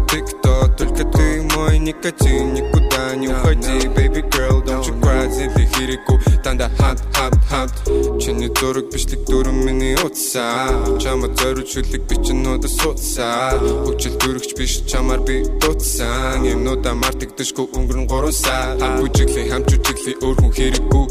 [1.88, 7.76] никотин никуда не уходи baby girl don't you cry зинли хэрэггүй дандаа хамт хамт хамт
[8.22, 10.68] чиний зураг бичлэг дүрэн миний утсаа
[11.00, 17.66] чамаа зориуд шүлэг би ч нуудаа суудсаа хөгжил дүрэгч биш чамаар би дутсан юмнуудаа мартагдашгүй
[17.78, 21.06] өнгөрн 3 сар хам бүжиглээ хамч үжиглээ өөр хүн хэрэггүй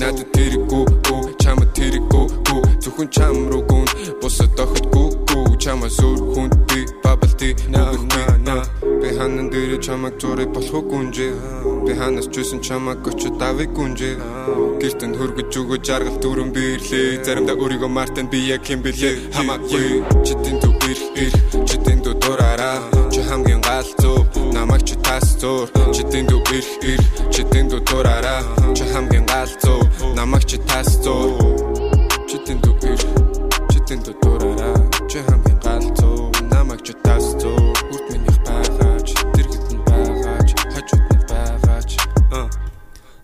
[0.00, 0.34] надад
[1.44, 3.84] чамаа хэрэггүй үү зөвхөн чам руу гүн.
[4.22, 5.03] Босод дохотгүй
[5.64, 7.96] үү чамаас өөр хүнд би бабалти наа
[9.00, 11.32] би ханан дээр чамайг зураг болох гүнжээ.
[11.86, 14.20] Би ханаас ч үсэн чамайг очиж давыг гүнжээ.
[14.80, 17.24] Гэртэн хөргөж өгөө жаргал дүүрэн бирлээ.
[17.24, 20.04] Заримдаа өөрийгөө мартан би яг юм бэлээ хамаагүй.
[20.26, 21.32] Читэн дүү ир ир.
[21.64, 22.84] Читэн дүү дураараа.
[23.08, 24.20] Чи хамгийн галзуу
[24.52, 27.00] намайг чи тасцуур читэн дүү ир ир.
[27.32, 28.44] Читэн дүү дураараа.
[28.76, 29.80] Чи хамгийн галзуу
[30.12, 31.40] намайг чи тасцуур
[32.28, 33.00] читэн дүү ир
[33.72, 34.76] читэн дүү дураараа.
[35.08, 41.90] Чи хамгийн галзуу намайг чи тасцуур үрд минийх байгаач дэргэд нь байгаач хажууд нь байгаач
[42.30, 42.46] аа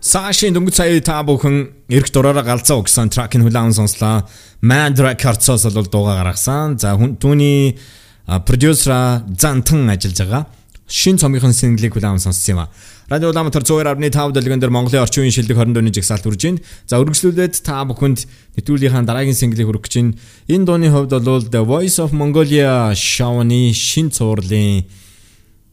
[0.03, 4.27] Сашийн дөнгөж сая та бүхэн эрх дураараа галзуу гэсэн тракийн хүлээн сонслоо.
[4.59, 6.75] Mad Records-оос бол дууга гаргасан.
[6.75, 7.79] За хүн түүний
[8.27, 10.43] продюсера Зантан ажиллаж байгаа.
[10.91, 12.69] Шин цомгийн синглийг хүлээн сонссон юм а.
[13.07, 16.59] Радио Улаанбаатар 102.5 дэлгэн дээр Монголын орчин үеийн шилдэг 20 дууны жигсаалт үрж байна.
[16.83, 18.27] За үргэлжлүүлээд та бүхэнд
[18.59, 20.19] нэвтрүүлгийнхаа дараагийн синглийг хүргэх гэж байна.
[20.51, 24.83] Энэ дууны хувьд бол The Voice of Mongolia show-ны шин цувралын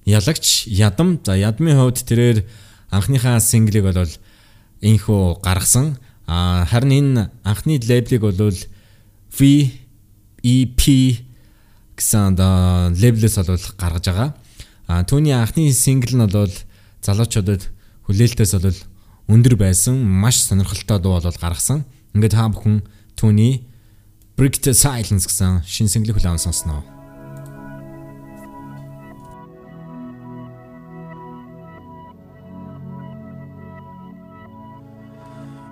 [0.06, 1.18] ялагч ядам.
[1.26, 2.46] За ядмын хувьд тэрээр
[2.94, 4.06] анхныхаа синглийг бол
[4.86, 5.98] инхүү гаргасан.
[6.30, 8.38] А харин энэ анхны лейблийг бол
[9.34, 10.82] VEP
[11.98, 14.30] гэсэн да лейблээс бол гаргаж байгаа.
[14.88, 16.48] А түүний анхны сингл нь бол
[17.04, 17.68] залуучуудад
[18.08, 18.78] хүлээлтээс бол
[19.28, 21.84] өндөр байсан маш сонирхолтой дуу бол гаргасан.
[22.16, 22.80] Ингээд та бүхэн
[23.12, 23.68] түүний
[24.32, 26.80] Break the Silence гэсэн шин синглийг хүлээн сонсноо.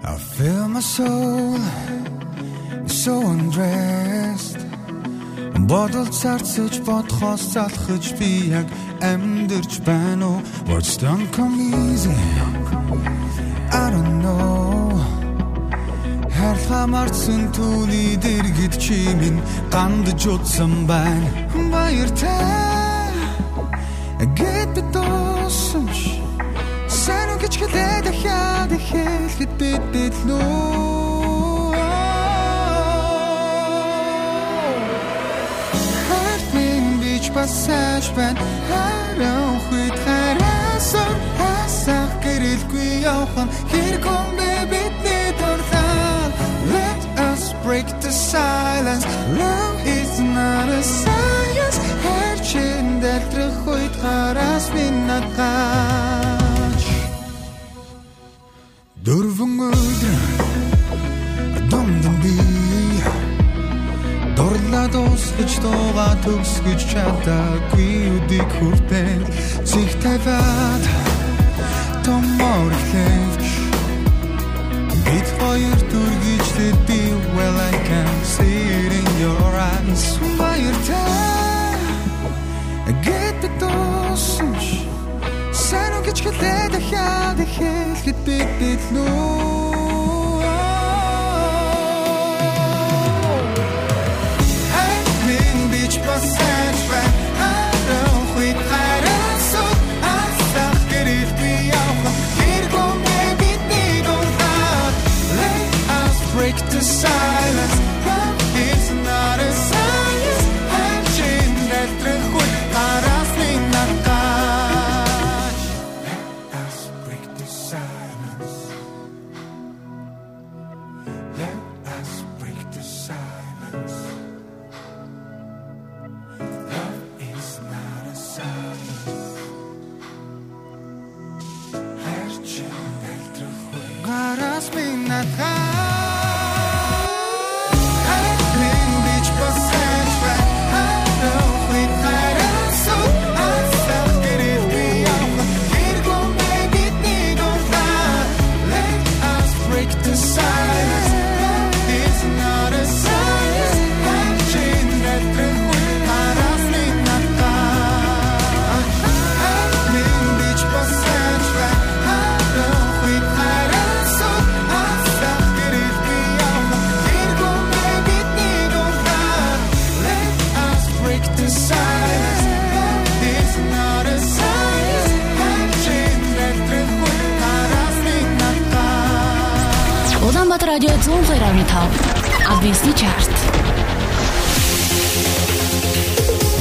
[0.05, 1.57] I feel my soul
[2.85, 4.76] so undressed
[5.67, 8.69] Бодол царцж бодхоос залхаж би яг
[9.03, 10.41] амьдэрч байна уу?
[10.69, 12.15] Words don't come easy.
[13.83, 15.03] I don't know.
[16.37, 19.43] Харламарсан түүний дэргэд чимин
[19.75, 21.31] гандж утсан байна?
[21.73, 23.11] Баяртай
[24.39, 26.23] Гэт битосч
[26.87, 31.06] Сайн уу гэж хэлээд дахиад хэлэхэд бид бидлүү
[37.37, 45.97] passage байна хараа хүйт хараасан хасах гэрэлгүй явхан хэрхэн бэ бидний дуртай
[46.77, 49.05] Let us break the silence.
[49.43, 51.79] Love is not a science.
[52.03, 56.05] Хэрчэн дэлтрэх хүйт хараас минатаач
[59.07, 60.21] Дөрвөн өдөр
[61.71, 62.56] Домдон би
[64.37, 69.25] Дурлаа дуусгаж дууга төгсгөж чадаагүй үдик хүртэл
[69.65, 70.85] Цэг тавиад
[72.05, 73.47] Томор хэлж
[75.07, 77.01] Бид хоёр дүргийчтэй би
[77.37, 80.05] Well I can see it in your eyes
[80.37, 81.81] Баяртай.
[83.05, 84.85] Гэт досч
[85.57, 89.86] Сайн уу гэж хэлээд дахиад хэлэхэд бид бид нүү
[106.37, 107.36] break the silence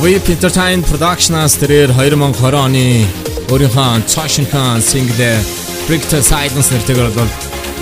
[0.06, 3.10] Whip Entertainment Productions тэрээр 2020 оны
[3.49, 7.32] өөрийнхөө цаашинхан single the Silence нэртэйгээр бол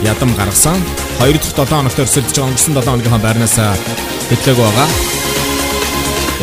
[0.08, 0.80] ядам гаргасан.
[1.20, 3.60] 2 дахь 7 хоногт өрсөлдөж өнгөрсөн 7 хоногийн байрнаас
[4.32, 4.88] хэтлэг байгаа.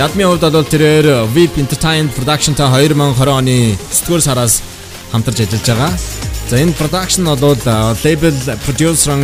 [0.05, 3.57] Ядмын хувьд бол тэрээр Whip Entertainment Production-тай 2020 оны
[3.89, 4.61] 9-р сараас
[5.17, 5.93] хамтарч ажиллаж байгаа.
[6.53, 7.57] За энэ production бол
[8.05, 8.37] label
[8.69, 9.17] producer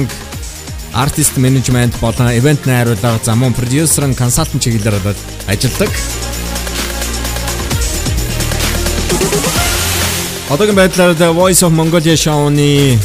[0.97, 5.21] artist management болон event найруулга за мөн producer consultant чиглэлээр бол
[5.53, 5.93] ажилладаг.
[10.51, 12.99] Одоогийн байдлаар The Voice of Mongolia show-ны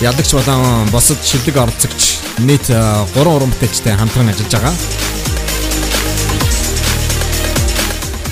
[0.00, 4.74] ялагч болон босод шилдэг оролцогч нийт 3 уран бүтээлчтэй хамтран ажиллаж байгаа.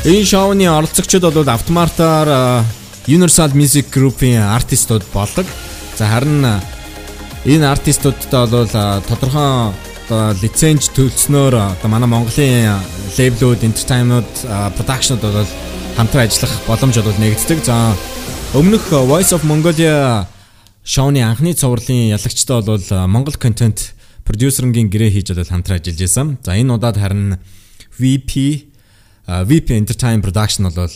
[0.05, 2.65] Энэ шоуны оролцогчид бол автомартаар
[3.07, 5.47] Universal Music Group-ийн артистууд болдог.
[5.95, 6.43] За харин
[7.45, 8.67] энэ артистуудтай бол
[9.07, 9.71] тодорхой
[10.43, 12.83] лиценз төлснөөр одоо манай Монголын
[13.17, 14.33] лейблүүд, entertainment
[14.77, 15.47] production-ууд бол
[15.97, 17.64] хамтран ажиллах боломж бол нэгддэг.
[17.64, 17.97] За
[18.55, 20.26] өмнөх Voice of Mongolia
[20.84, 26.38] шоуны анхны цувралын ялагчтай бол Монгол контент продюсерингийн гэрээ хийж бол хамтран ажиллаж байсан.
[26.43, 27.38] За энэ удаад харин
[27.99, 28.66] VP
[29.26, 30.95] VP Entertainment Production бол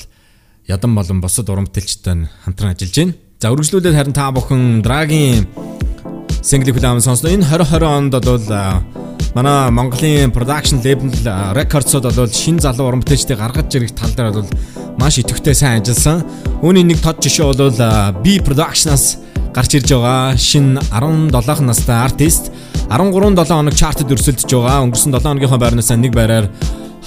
[0.67, 3.15] ядан болон босод уран бүтээлчтэй хамтран ажиллаж байна.
[3.41, 5.47] За үргэлжлүүлээд харин та бүхэн Драгийн
[6.47, 7.27] single хүлээм сонсно.
[7.35, 8.47] Энэ 2020 онд бол
[9.35, 11.11] манай Монголын production label
[11.59, 14.51] records-ууд бол шин залуу уран бүтээлчдийг гаргаж ирэх тал дээр бол
[14.95, 16.23] маш идэвхтэй сайн ажилласан.
[16.63, 17.75] Үүний нэг тод жишээ бол
[18.23, 19.19] B Production-аас
[19.51, 22.55] гарч ирж байгаа шинэ 17 настай артист
[22.95, 24.87] 13 7 хоног чартад өрсөлдөж байгаа.
[24.87, 26.47] Өнгөрсөн 7 хоногийнхоо байрнаас нэг байраар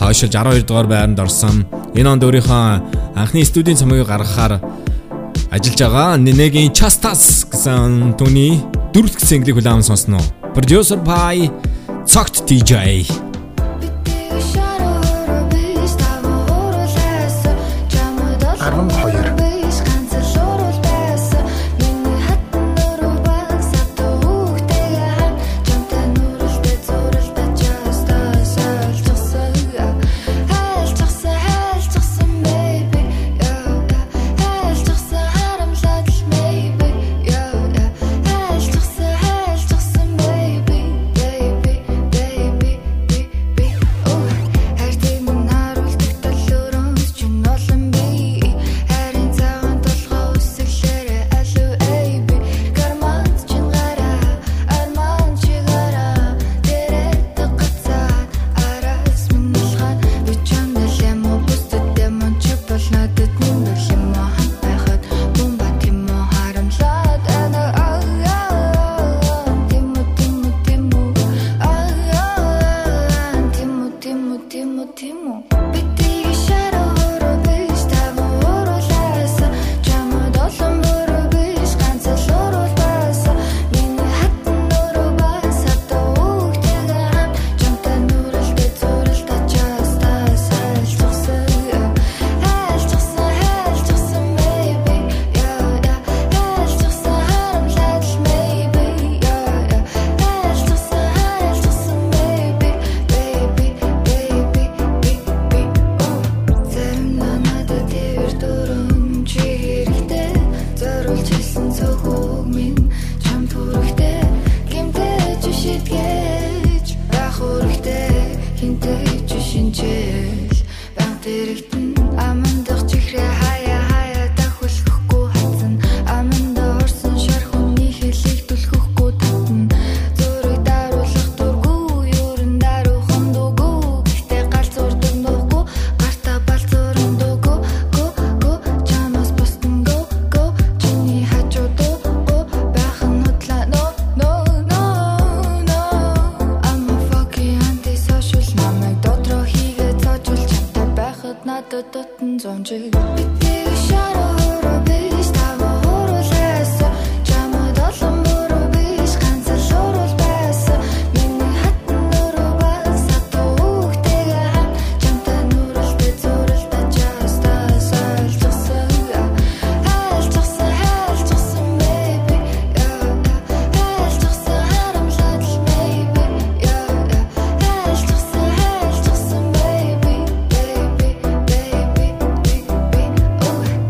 [0.04, 1.64] хойшилж 12 дугаар байранд орсон.
[1.96, 4.60] Энэ онд өөрийнхөө анхны студийн цомыг гаргахаар
[5.48, 6.20] ажиллаж байгаа.
[6.20, 10.20] Нэгийн Chastas гэсэн түүний дөрөвт single-ийг хүлээн сонсноо.
[10.52, 11.48] Producer by
[12.04, 13.29] Цогт DJ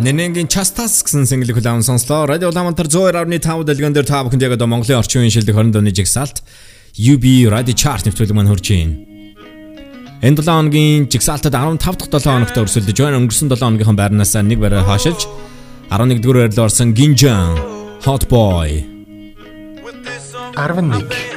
[0.10, 2.26] Нэнэнгийн Chastas гэсэн single хүлээн сонслоо.
[2.26, 5.94] Радио Улаанбаатар 102.5 дэлгэн дээр та бүхэнд яг одоо Монголын орчин үеийн шилдэг 20 дууны
[5.94, 6.42] жигсаалт
[6.98, 9.06] UB Radio Chart нэвтрүүлэг маань хурж байна.
[10.26, 13.22] Энэ 7 хоногийн жигсаалтад 15 дахь 7 хоногт өрсөлдөж байна.
[13.22, 15.30] Өнгөрсөн 7 хоногийнхаа байрнаас нэг байраа хаашилж
[15.94, 17.54] 11 дугаар байрлал орсон Ginjan
[18.02, 18.82] Hot Boy
[20.58, 21.30] 11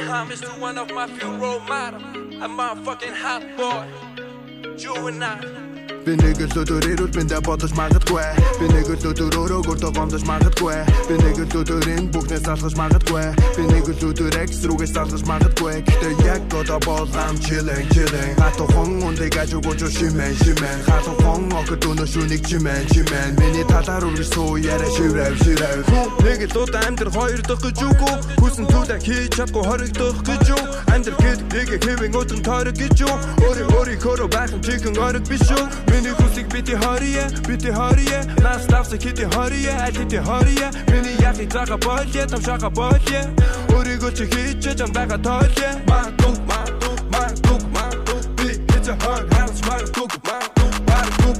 [6.03, 8.27] Би нэг л өдөр ирүүл биндэ бодож магадгүй.
[8.59, 10.75] Би нэг л өдөр өрөөгөр тогомдож магадгүй.
[11.07, 13.23] Би нэг л өдөр энэ бүхнээс алхаж магадгүй.
[13.55, 15.79] Би нэг л өдөр экс рүүгээс алхаж магадгүй.
[15.87, 18.35] Гэтэ яг одоо бол ам chilling chilling.
[18.35, 20.83] Хату хон ундыг ажуугож шимэн шимэн.
[20.83, 23.39] Хату хон огт өнөө шүнийг чимэн чимэн.
[23.39, 25.87] Миний талаар үргэж суу яриа шиврэв шиврэв.
[26.19, 28.15] Нэг л удаа амьдр хоёр дахь гэж үгүй.
[28.43, 33.15] Хүсэн түүдэ хийж чадгүй хоригдох гэж юу Амьдр гэд нэг хэвэн өдрөн тойрог гэж юу
[33.39, 38.25] Өөрийн өөрийнхөө байх нь чихэн орог биш үү Миний хүсийг бити хорие, бити хорие.
[38.41, 40.71] Нас давсаг хити хорие, аль хити хорие.
[40.87, 43.23] Миний яхи зага болие, там шаха болие.
[43.69, 45.71] Өөрийгөө чи хийж чам байгаа тоолие.
[45.87, 48.23] Маа дук, маа дук, маа дук, маа дук.
[48.37, 51.37] Би хийж хаа хаалж маа дук, маа дук, маа дук,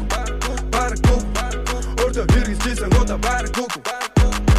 [0.73, 1.83] маа дук, маа дук.
[2.05, 3.73] Ордо хэрэгжсэн года баар дук.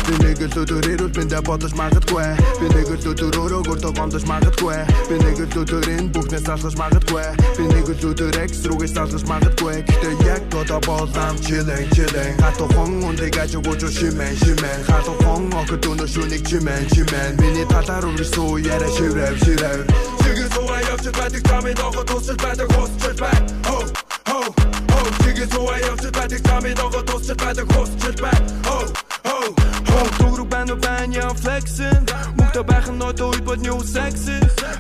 [0.05, 2.29] Би нэг л өдөр ирүүл биндэ бодож магадгүй.
[2.61, 4.79] Би нэг л өдөр өрөөгөр тогомдож магадгүй.
[5.09, 7.25] Би нэг л өдөр энэ бүхнээс алхаж магадгүй.
[7.57, 9.81] Би нэг л өдөр экс рүүгээс алхаж магадгүй.
[9.89, 11.89] Гэтэ яг одоо бол ам chilling.
[11.97, 14.85] Chilling Хату хон ундыг ажигууж шимэн шимэн.
[14.85, 17.41] Хату хон огт өнөө шүнийг чимэн чимэн.
[17.41, 19.89] Миний талаар үргэж суу яриа шиврэв шиврэв.
[20.21, 23.39] Чигээр суугаа явж байдаг тамийн дохот тусч байдаг хусч бай.
[23.69, 23.81] Ho
[24.29, 24.65] ho ho.
[24.93, 28.39] Oh чигээ сууя явж байдаг замын дого тусч байдаг хусч бай.
[28.69, 29.49] Oh oh
[29.97, 32.05] oh дөрөв байна байна я flexing
[32.39, 34.39] мөхтө байх нь одоо үед бод new sexy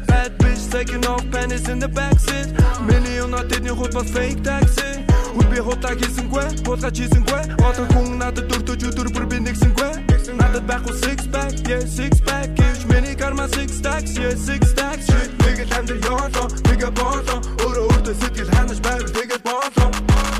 [0.08, 2.48] bad bitch taking off panties in the backseat
[2.88, 7.42] million in your hood fake taxi Үби хутаа хийсэнгүй, хулгаж хийсэнгүй.
[7.66, 9.92] Одоо хүн надад дөртөж өдөр бүр би нэгсэнгүй.
[10.38, 12.54] Надад байхгүй six pack, yeah six pack.
[12.54, 15.10] Гэж миний карма six stacks, yeah six stacks.
[15.42, 17.38] Нэг л хамт ёолоо, нэг болоо.
[17.66, 19.88] Өөрөө өөртөө сэтгэл ханаж байвал тэгээд болоо.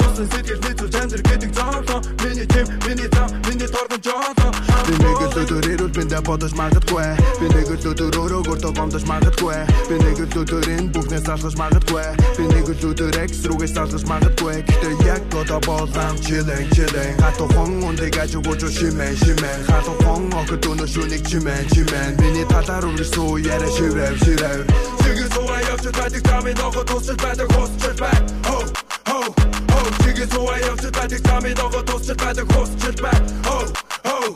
[0.06, 1.98] Усан сэтгэл нийцүү чандар гэдэг зоолоо.
[2.22, 3.28] Миний тийм, миний зам,
[3.64, 4.52] миний торгон жоолоо.
[4.86, 7.08] Би нэг л өдөр ирүүл биндэ бодож магадгүй.
[7.40, 9.58] Би нэг л өдөр өөрөөгөө гомдож магадгүй.
[9.88, 12.04] Би нэг л өдөр энэ бүхнээс алхаж магадгүй.
[12.36, 14.56] Би нэг л өдөр экс рүүгээс алхаж магадгүй.
[14.68, 17.16] Гэтэ яг одоо болам chilling chilling.
[17.20, 19.60] Хатуу хон ундыг ажигууж шимэн шимэн.
[19.68, 22.20] Хатуу хон огт өнөө шүнийг чимэн чимэн.
[22.20, 24.60] Миний талаар үргэлжлүү яриа шиврэв шиврэв.
[25.00, 28.18] Чигээ суугаа явж байдаг тамийн ногоо тусч байдаг хусч бай.
[28.44, 28.64] Oh
[29.08, 29.63] oh
[30.24, 33.18] oh чигээ суугаа явж байдаг тамийн ногоо тусч байдаг хусч бай.
[33.46, 33.66] Oh
[34.04, 34.28] oh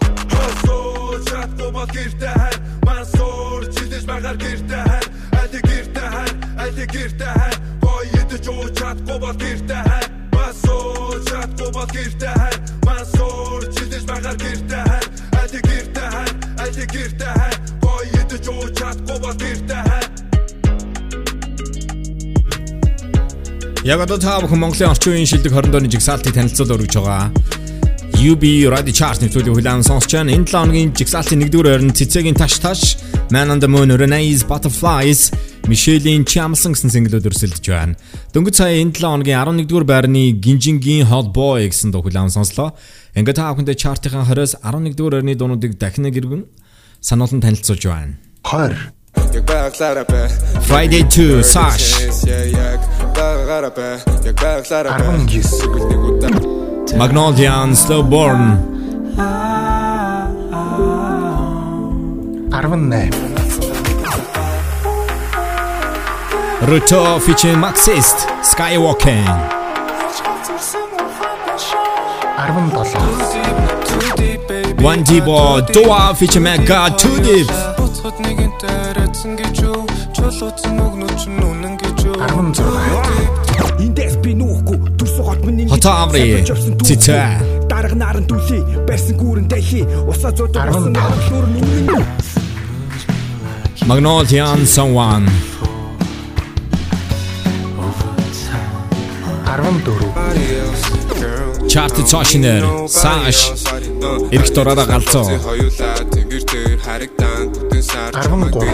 [0.69, 2.55] oh чатко бол гэртэ хай.
[2.87, 5.03] Мансуур чилж багаар гэртэ хай.
[5.41, 6.31] Аль гэртэ хай.
[6.59, 7.55] Аль гэртэ хай.
[7.81, 10.05] Гоё идэж уу чатко бол гэртэ хай.
[10.33, 12.55] Мансуур чатко бол гэртэ хай.
[12.87, 15.03] Мансуур чилж багаар гэртэ хай.
[15.41, 16.29] Аль гэртэ хай.
[16.63, 17.55] Аль гэртэ хай.
[17.83, 20.18] Гоё идэж уу чатко бол гэртэ хай.
[23.87, 27.31] Яг одоо та бүхэн Монголын орчин үеийн шилдэг 20 дооны жигсаалтыг танилцуул өргөж байгаа.
[28.19, 30.35] UB Radio Chart нэвтрүүлгийг хүлээн сонсч байна.
[30.35, 32.99] Энэ 7 хоногийн жигсаалтын 1-р ойрон цэцэгийн таш таш,
[33.31, 35.31] Man on the Moon, Renee's Butterflies,
[35.71, 37.95] Michelle-ийн Chamson гэсэн single-үүд өрсөлдөж байна.
[38.35, 42.75] Дөнгөж сая энэ 7 хоногийн 11-р байрны Гинжингийн Hot Boy гэсэн дуу хүлээн сонслоо.
[43.15, 46.51] Ингээд та бүхэндээ чартын 20-оос 11-р ойрны дуунуудыг дахин нэг иргэн
[46.99, 48.19] сануулсан танилцуулж байна.
[48.43, 48.98] 20
[49.35, 50.29] Яг байглаараа бай.
[50.69, 52.07] Friday 2 Sash.
[52.27, 52.81] Яг
[53.17, 53.99] байглаараа бай.
[54.25, 55.19] Яг байглаараа бай.
[55.27, 56.59] 19 Нэг удаа.
[56.97, 58.59] Magnolia and Slowborn
[62.51, 63.11] 18
[66.63, 69.29] Ruto featuring Maxist Skywalking.
[72.37, 73.68] 17
[74.81, 77.49] One Dibo Dua featuring Mega 2 Deep.
[77.77, 79.83] Буцхад нэгэнтэй арайцсан гэж юу?
[80.15, 82.15] Чулууцсан өгнөч нь үнэн гэж юу?
[82.15, 84.79] 16 Эндээс би нүүхгүй.
[84.99, 87.67] Төрсөн хот миний Хотоо амри цэцэ.
[87.67, 89.83] дарга наран дүлий барьсан гүүрэн дэлхий.
[90.07, 92.07] Усаа зодод болсон аргалуур нүрэн
[93.89, 95.27] Magnolia and Someone.
[99.49, 101.08] 14
[101.69, 103.53] Chart Toshiner Sash
[104.33, 105.37] Ирэх дураараа галзуу.
[105.37, 108.65] Хоёулаа тэнгэр дээр харагдан бүтэн сар 13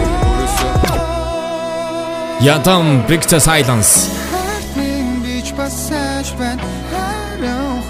[2.39, 4.07] Ядам Big Silence
[5.23, 6.63] бич пассаж байна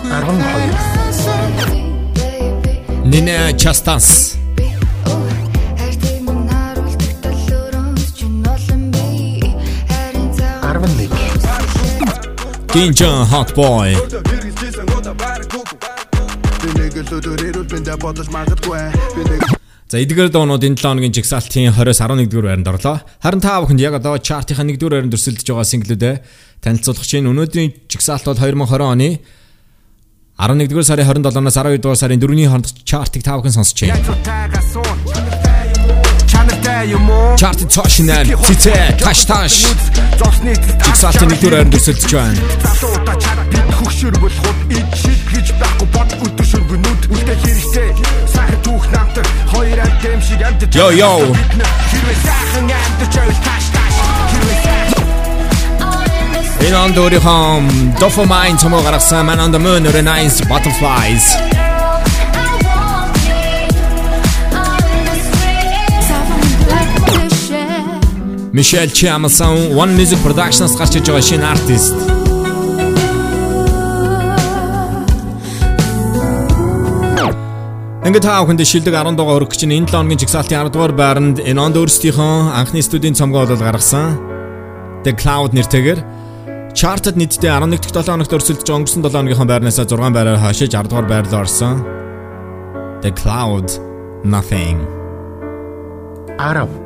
[0.09, 4.41] харин 12 Nina Chastas
[5.77, 9.53] Хайр тийм харуулдаг талуурс чинь олон бий
[9.85, 13.93] хайрын цаг 11 Ginjan Hot Boy
[15.19, 15.69] бараг гүг.
[16.61, 18.83] Би нэг л өдөр ирүүл биндэ бодож магадгүй.
[19.15, 19.55] Би нэг
[19.85, 23.05] За эдгээр доонууд энэ 7 хоногийн жигсаалтын 20-с 11-р байранд орлоо.
[23.21, 26.15] Харин та бүхэнд яг одоо чартынхаа 1-р байранд өрсөлдөж байгаа синглүүдээ
[26.65, 29.21] танилцуулах чинь өнөөдрийн жигсаалт бол 2020 оны
[30.41, 34.01] 11-р сарын 27-наас 12-р сарын 4-ний хооронд чартыг та бүхэн сонсч байна.
[37.37, 39.53] Чарт Toshiner Цэцэ Таш Таш
[40.81, 43.44] жигсаалтын 1-р байранд өрсөлдөж байна.
[43.77, 47.89] Хөгшөр болох ид шиг гэж байхгүй бод өдөр шөргөнүүд үлдэх хэрэгтэй.
[48.33, 50.87] Сайхан түүх намтар хоёр амт юм шиг амт Йо.
[51.01, 51.11] йо
[51.91, 53.95] хэрвээ сайхан амт чойл таш таш
[56.65, 61.25] Энэ он дөрөөхөн Dopamine цомоо гаргасан Man on the Moon Renaissance Butterflies.
[68.51, 72.04] Michelle Chamson One Music Productions гарч иж байгаа шинэ артист.
[78.05, 81.41] Ингээд та бүхэнд шилдэг 10 дугаар өргөх чинь энэ 7 хоногийн жигсаалтын 10 дугаар байранд
[81.41, 84.21] онд өөрсдийнхөө анхны студийн цомгоо бол гаргасан.
[85.01, 86.05] The Cloud нэртэйгээр
[86.77, 90.85] чартад нийтдээ 11 дахь 7 хоногт өрсөлдөж өнгөрсөн 7 хоногийнхоо байрнаас 6 байраар хашиж 10
[90.85, 91.81] дугаар байрлал орсон.
[93.01, 93.73] The Cloud
[94.21, 94.85] Nothing
[96.37, 96.84] 10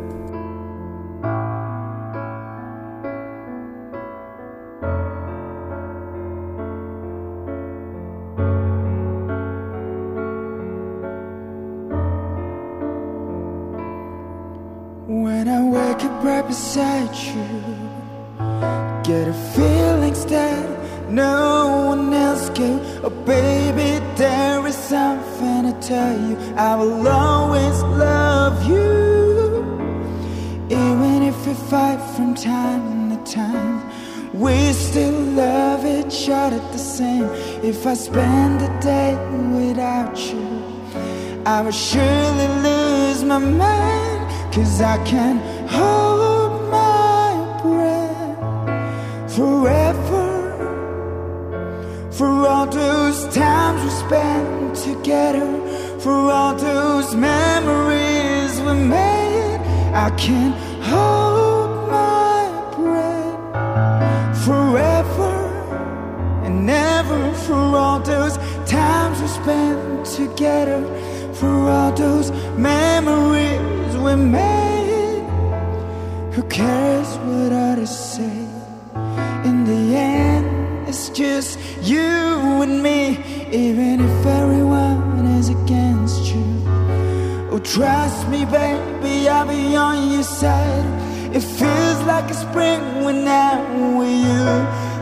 [38.00, 39.14] spend a day
[39.60, 40.48] without you,
[41.46, 44.22] I will surely lose my mind.
[44.54, 47.32] Cause I can't hold my
[47.62, 50.28] breath forever.
[52.12, 55.50] For all those times we spent together,
[56.00, 59.60] for all those memories we made,
[59.94, 60.54] I can
[87.74, 90.86] trust me, baby, I'll be on your side.
[91.36, 94.46] It feels like a spring when I'm with you,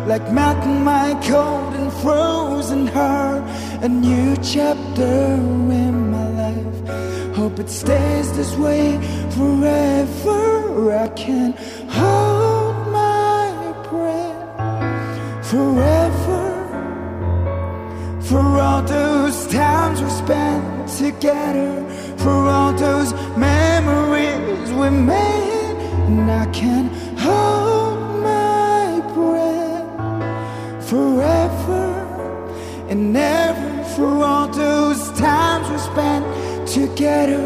[0.07, 3.43] like melting my cold and frozen heart.
[3.81, 7.35] A new chapter in my life.
[7.35, 8.99] Hope it stays this way
[9.37, 10.93] forever.
[11.05, 11.53] I can
[11.87, 13.47] hold my
[13.89, 16.43] breath forever.
[18.21, 21.85] For all those times we spent together,
[22.27, 26.83] for all those memories we made, and I can
[27.25, 31.85] hold my breath forever
[32.89, 33.71] and ever.
[33.95, 36.25] For all those times we spent
[36.67, 37.45] together,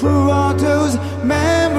[0.00, 1.71] for all those memories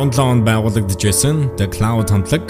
[0.00, 2.48] 2017 онд байгуулагдж байсан The Cloud хамтлаг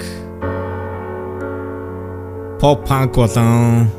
[2.63, 3.91] pop punk болон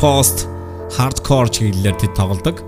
[0.00, 0.48] post
[0.96, 2.64] hardcore чиглэлээр тэд тоглодог.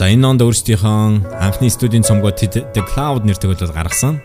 [0.00, 4.24] За энэ онд өөрсдийнхөө анхны студийн цомгоо тэд The Cloud нэртэйг бол гаргасан.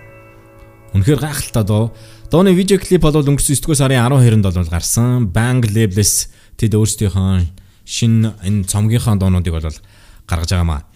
[0.95, 1.91] Үнэхээр гайхалтай дуу.
[2.31, 5.27] Дууны видео клип бол өнгөрсөн 9 дугаар сарын 12-нд бол гарсан.
[5.27, 7.51] Bang Labels тэд өөрсдийнхөө
[7.83, 9.75] шинэ энэ цомгийнхаа дуунуудыг бол
[10.23, 10.87] гаргаж байгаамаа.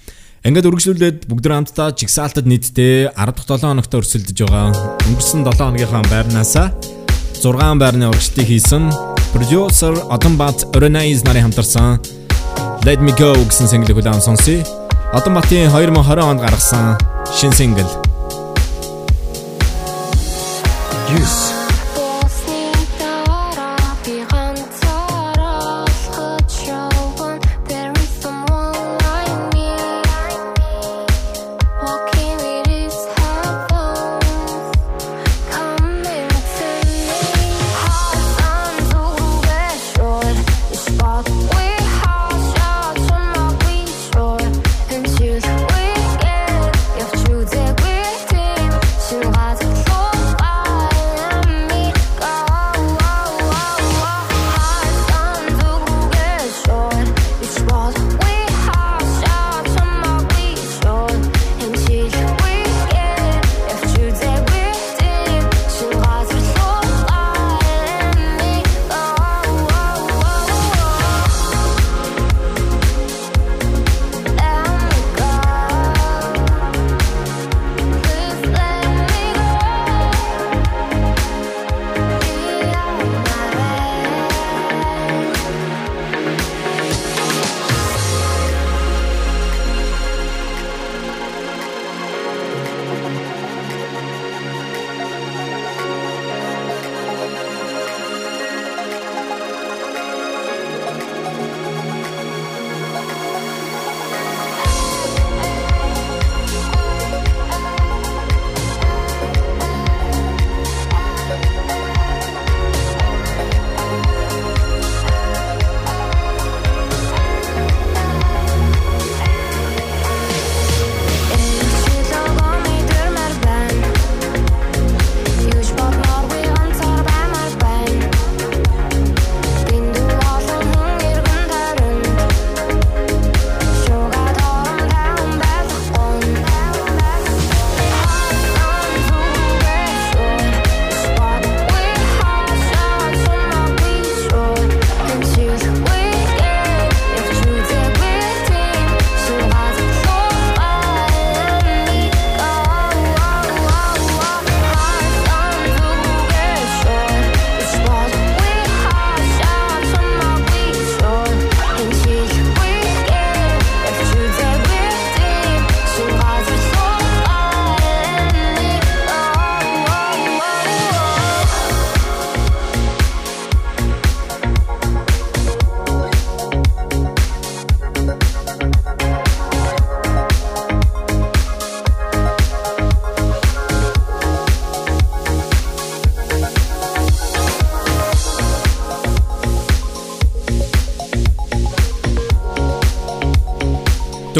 [0.44, 4.76] Ингээд үргэлжлүүлээд бүгд хамтдаа жигсаалтад нийтдээ 10 дахь 7 хоногт өрсөлдөж байгаа.
[5.08, 6.68] Өнгөрсөн 7 хоногийнхаа байрнаасаа
[7.40, 8.92] 6 байрны урагшлтыг хийсэн
[9.32, 12.04] продюсер Одонбат Renais нарын хамтарсан
[12.84, 14.60] Let Me Go гэсэн single-ийг удаан сонсъё.
[15.16, 17.00] Одонбатын 2020 онд гаргасан
[17.32, 17.88] шинэ single.
[21.16, 21.63] Yes.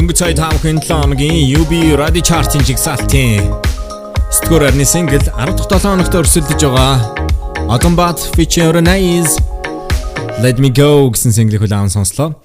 [0.04, 3.46] Дөнгөж сая таамхын 7 хоногийн UB Radio Chart-ын жигсаалтын
[4.36, 7.24] сэтгүүр арны сингл 10 дахь 7 хоногт өрсөлдөж байгаа.
[7.72, 9.40] Odombat feature Nice
[10.44, 12.36] Let Me Go гэсэн синглийг хүлээн сонслоо.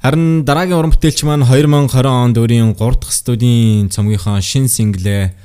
[0.00, 5.36] Харин дараагийн уран бүтээлч маань 2020 онд өөрийн 3 дахь студийн цомгийнхоо шин синглээ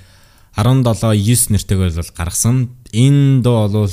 [0.56, 2.72] 17-9 нэртэйгээр бол гаргасан.
[2.96, 3.92] Энэ дуу бол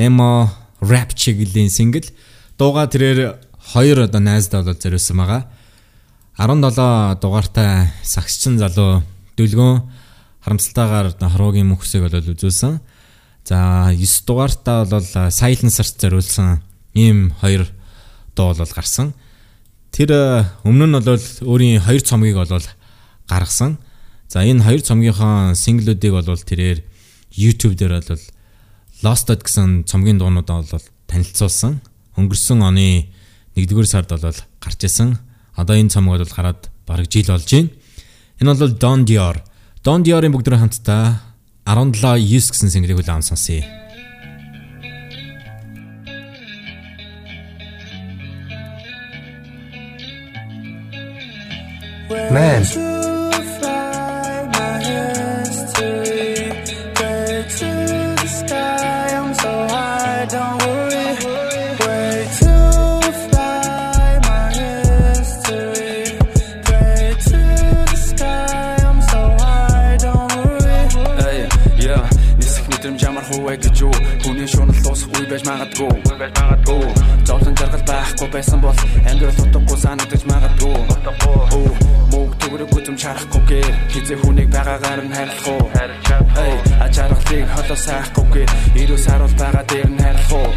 [0.00, 0.48] Emo
[0.80, 2.08] Rap чиглэлийн сингл.
[2.56, 3.36] Дууга тэрээр
[3.76, 5.44] хоёр одоо найздаа бол зориулсан байгаа.
[6.34, 9.04] 17 дугаартай сагсчин залуу
[9.38, 9.86] дүлгөөн
[10.42, 12.80] харамсалтайгаар хорвогийн мөхсийг бол үзүүлсэн.
[13.46, 16.58] За 9 дугаартаа бол Silence-т зориулсан
[16.94, 17.70] ийм хоёр
[18.34, 19.14] дуу бол гарсан.
[19.94, 20.10] Тэр
[20.66, 22.66] өмнө нь бол өөрийн хоёр цомгийг бол
[23.30, 23.78] гаргасан.
[24.26, 26.82] За энэ хоёр цомгийнхоо синглүүдийг бол тэрээр
[27.38, 28.22] YouTube дээр бол
[29.06, 31.78] Losted гэсэн цомгийн дуунуудаа бол танилцуулсан.
[32.18, 33.06] Өнгөрсөн оны
[33.54, 35.14] 1-р сард бол гарч исэн.
[35.56, 37.70] Одоо энэ цомог бол гараад бараг жил болж байна.
[38.40, 39.36] Энэ бол Don Dior.
[39.84, 41.20] Don Dior-ын бүгдрийн хамтдаа
[41.66, 43.62] 17 9 гэсэн single-ийг хүлээн сонсъё.
[52.30, 52.93] Man.
[78.34, 78.74] Байсан бол
[79.10, 80.74] амьдрал утгагүй санагдаж магадгүй.
[80.92, 81.68] Утгагүй
[82.10, 85.64] мөг төгрөггүй юм чарахгүй гээ хизээ хүнийг байгаагаар нь хайрлах уу?
[86.42, 86.54] Эй
[86.84, 88.46] ачаархлыг хотоо сайхгүй гээ
[88.82, 90.48] ирүү саруул байгаа дээр нь хайрлах уу?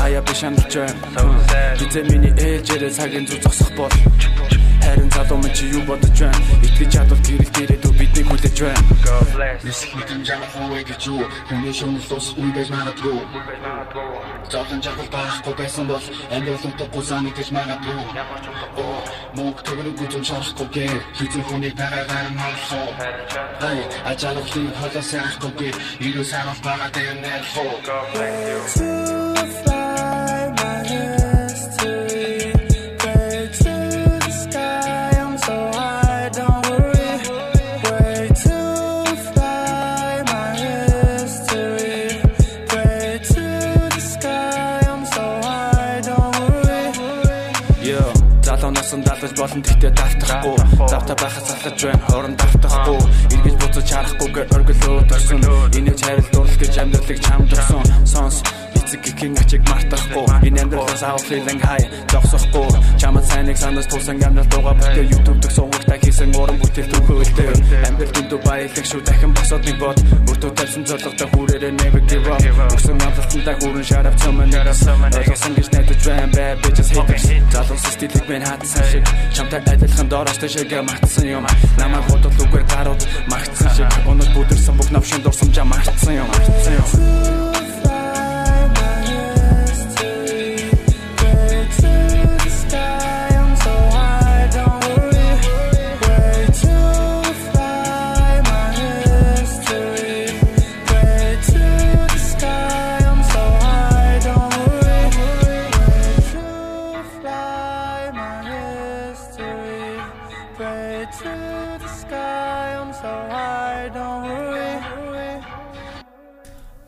[0.00, 0.74] Хаяа биш амжилт
[1.78, 3.94] хизээ миний ээжээрээ цагийн зүг зогсох бол
[4.90, 6.34] Харин залуу минь чи юу бодож байна?
[6.66, 8.82] Итгэж чадвал гэрэл дээрээ бидний хүлээж байна.
[9.62, 11.22] Нис хитэн жаа хаваа гэж юу?
[11.46, 13.18] Хүний шунал тус үе байж магадгүй.
[14.50, 17.98] Зовлон жагвал байхгүй байсан бол амьдрал утгагүй санагдаж магадгүй.
[19.38, 20.94] Мөнх төгрөг гүтэн шарахгүй гээ.
[21.18, 22.86] Хитэн хүний байгаагаар нь олсоо.
[23.62, 23.78] Хай
[24.10, 25.72] ажаалхлыг холоос яахгүй гээ.
[26.06, 27.70] Ирүү сарав байгаа дээр нэлхоо.
[28.74, 29.69] Залуунаас
[49.50, 50.56] болон тэгтээ давтахгүй.
[50.86, 52.98] Завта байхад салхаж байна хорон давтахгүй.
[53.34, 55.40] Иргэж буцаж харахгүйгээр оргилөө төрсөн
[55.74, 58.36] Инээж хайрал дурлал гэж амьдралыг чамд өгсөн Сонс
[58.90, 60.26] эцэг гихэн ачиг мартахгүй.
[60.42, 62.66] Энэ амьдралаас авах feeling high зогсохгүй.
[62.98, 65.06] Чамд сайныг санаас тусан амьдрал дууга бүтээ.
[65.14, 67.48] YouTube дэх суугтай хийсэн уран бүтээл төгөөлтэй
[67.86, 69.98] амьдрал дэндүү баялаг шүү дахин босоод нэг бод.
[70.30, 72.42] Өртөө тавьсан зорилготой хүрээрээ never give up.
[72.74, 78.26] Өгсөн амлалтандаа хүрэн шарав цомон ойлгосон гэж найдаж байна бай би just hate залуус стилийг
[78.26, 79.04] мэн хатсан шиг.
[79.30, 81.46] Чамтай адилхан доороос тэшээгэ матсан юм.
[81.78, 83.86] Намайг бодол үгээр гарууд магтсан шиг.
[84.10, 86.26] Өнөд бүдэрсэн бүх навшин дурсамжаа магтсан юм.
[86.26, 87.59] Магтсан юм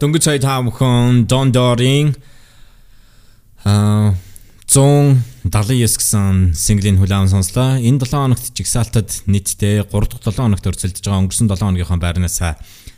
[0.03, 2.11] Дөнгөж сая та бүхэн Don Doring
[3.63, 4.19] аа
[4.67, 7.79] 179 гэсэн синглийн хүлээн сонслоо.
[7.79, 12.43] Энэ 7 хоногт жигсаалтад нийтдээ 3 дахь 7 хоногт өрсөлдөж байгаа өнгөрсөн 7 хоногийнхоо байрнаас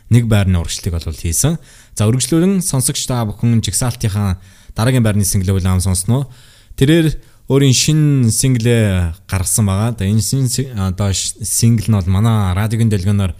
[0.09, 1.61] нэг байрны урагшлыг бол хийсэн.
[1.93, 4.41] За өргөжлөлөн сонсогч та бүхэн жигсаалтынхаа
[4.73, 6.25] дараагийн байрны синглээ хүлээн сонсноо.
[6.73, 7.21] Тэрээр
[7.53, 9.93] өөрийн шин синглээ гаргасан байгаа.
[9.93, 13.33] За энэ шин одоо сингл нь бол манай радиогийн дэлгөөнөөр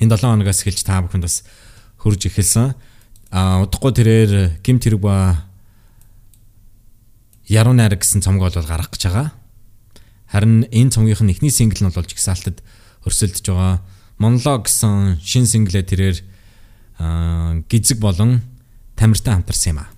[0.00, 1.44] энэ 7 хоногоос эхэлж та бүхэнд бас
[2.00, 2.72] хурж эхэлсэн.
[3.32, 5.48] А удахгүй тэрээр гим тэрэг ба
[7.48, 9.32] Яруу найр гэсэн цомог бол гарах гэж байгаа.
[10.28, 12.60] Харин энэ цомгийнх нь эхний сингл нь болж гисаалтад
[13.08, 13.80] өрсөлдөж байгаа.
[14.20, 16.16] Монолог гэсэн шин синглээ тэрээр
[17.72, 18.44] гизэг болон
[19.00, 19.88] тамиртай хамтарсан юм аа.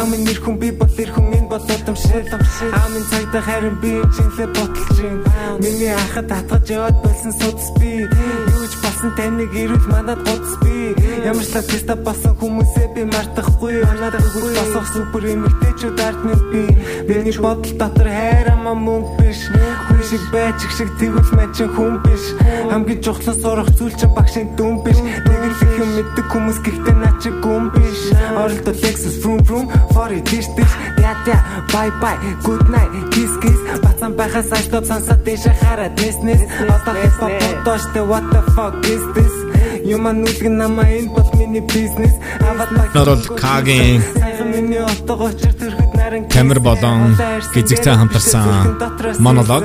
[0.00, 2.24] Амын нэр хүн би бол эр хүн энэ бол удамшил.
[2.24, 5.60] Амын цагдаа харин би чинлээ ботолж байна.
[5.60, 8.08] Миний ахад татгаж яваад болсон судас би.
[8.08, 10.92] Юуж басан таныг ирүүл манад гоц би.
[11.24, 13.80] Ямар ч теста басан хүмүүсээ би мартахгүй.
[13.96, 16.62] Надад хүс босох супер эмэгтэйчүүд ард минь би.
[17.08, 19.48] Миний бодол дотор хайр амаа мөнгө биш.
[20.10, 22.34] Шиг байж их шиг тэгвэл мэн чин хүн биш.
[22.66, 24.98] Хамгийн чухлын сурах зүйл чинь багшийн дүн биш.
[24.98, 28.10] Нэг л их юм мэддэг хүмүүс гэхдээ наа чи гүн биш.
[28.34, 31.38] Оролдол Lexus vroom vroom for it тийш тийш ята
[31.70, 33.60] bye bye good night kiss kiss.
[33.86, 39.04] Бацан байхаас айстоп сансаад дэш хараад нэснэс одоо хип хоп бодооштэй what the fuck is
[39.14, 39.34] this
[39.84, 44.02] Юман нүлгэн намаа энэ бол миний бизнес аваад Норол Кагийн
[46.28, 47.16] Камер болон
[47.54, 48.76] гизэгтэй хамтарсан
[49.18, 49.64] монолог.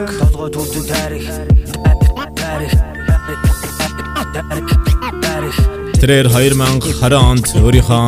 [5.99, 8.07] Тэрээр 2020 онд өөрийнхөө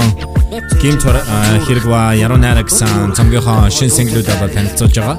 [0.82, 1.04] гимт
[1.66, 5.18] хэрэгва яруу найра гэсэн цомгийнхоо шин синглүүдээ бол танилцуулж байгаа.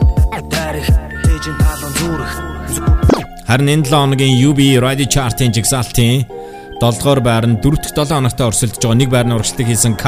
[3.49, 6.38] Харин энэ 7 хоногийн UB Radio Chart-ын жигсаалтын
[6.79, 10.07] 7 дугаар байр нь 4 дахь 7 хоногт өрсөлдөж байгаа нэг байрны урагшлыг хийсэн K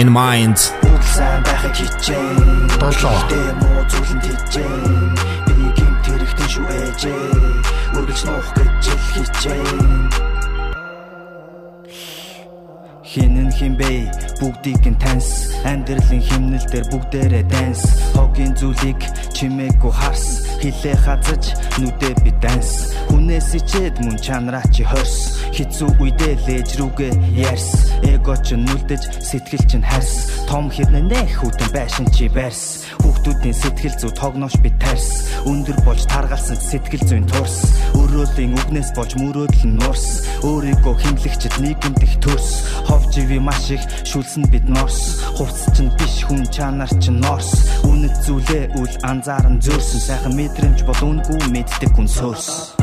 [0.00, 0.56] In Mind.
[1.00, 2.68] Сайн байхыг хичээн.
[2.80, 3.28] 7.
[3.28, 5.12] Тэ муу зүйлэнд хичээн.
[5.46, 7.20] Би гинт хэрэгтэй шүү ээжээ.
[7.96, 8.84] Үргэлж нуух гэж
[13.16, 13.36] хичээн.
[13.36, 15.52] Хинэн химбэ бүгдийг нь таньс.
[15.64, 17.82] Амьдралын химнэл дээр бүгдээрээ данс
[18.14, 19.00] хогийн зүйлийг
[19.32, 20.44] чимээгүй харс.
[20.60, 25.40] Хилээ хазаж нүдэ би данс хүнээс ичээд мөн чанараа чи хорс.
[25.56, 30.44] Хизүү үедээ лээж рүүгээ ярс эго ч нүлдэж сэтгэл чинь харс.
[30.48, 36.04] Том хэрнээ нэх хүтэн байшин чи барьс хүүхдүүдийн сэтгэл зүй тогноош би тарс өндөр болж
[36.06, 37.72] таргалсан сэтгэл зүйн турс.
[37.96, 42.48] Өрөөлийн үгнээс болж мөрөөдөл нь нурс өөрийгөө химлэгчэд нийгэмд их төрс
[43.16, 45.22] ховживи маш их шүлсэн бид норс.
[45.36, 47.64] Хувцс чинь биш хүн чанар чинь норс.
[47.88, 52.76] Үнэт зүйлээ үл анзааран зөөрсөн сайхан мэдрэмж бол үнгүй мэддэг хүн сөрс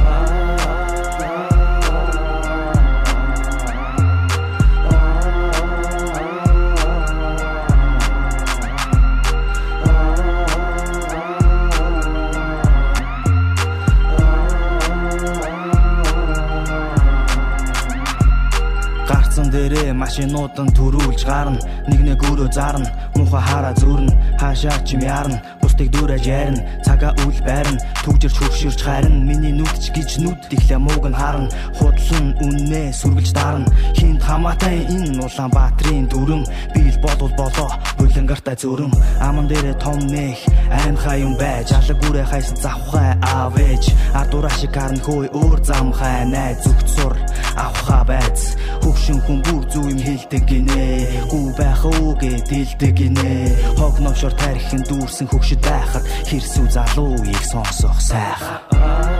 [20.04, 21.60] дээрээ машинууд нь төрүүлж гарна.
[21.88, 22.90] Нэг нэг өөрөө зарна.
[23.16, 25.42] Муха хараа зүрн хаашаа ч юм ярна.
[25.62, 27.80] Бусдыг дүүрэж ярина цагаа үл байрна.
[28.04, 31.50] Түгжирч хөвшөрч харин миний нүдч гэж нүд ихлэ мууг нь харна.
[31.80, 33.72] Худлан үннээ сүргэлж дарна.
[33.96, 36.44] Хинд хамаатай энэ Улаанбаатарын дүрм.
[36.76, 37.72] Бийл болов болоо.
[37.98, 38.92] Булангартай зүрм.
[39.24, 40.40] Аман дээрээ том нэх
[40.84, 41.72] аймхай юм байж.
[41.72, 43.84] Алаг үрэ хайсан завхай аавэж
[44.20, 47.16] ардураа шиг харна хөөй өөр замхай най зүгт сур.
[47.56, 50.84] Авха байц хөвшин хүн бүр зүү юм хэлдэг гинэ.
[51.32, 53.32] Гүү байх уугээ дэлдэг гинэ.
[53.80, 59.13] Хог новшор тарихын дүүрсэн хөгшөд байхад хэрсүү залууийг сонсох сайхан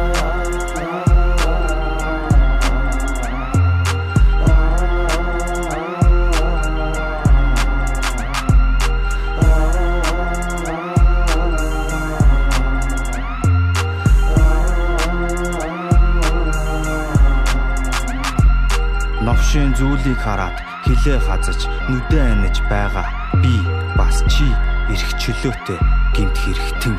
[19.54, 23.06] новшийн зүйлийг хараад хилээ хазаж нүдэ аниж байгаа.
[23.38, 23.54] Би
[23.94, 24.50] бас чи
[24.90, 25.78] эрх чөлөөтэй
[26.18, 26.98] гинт хэрэгтэн.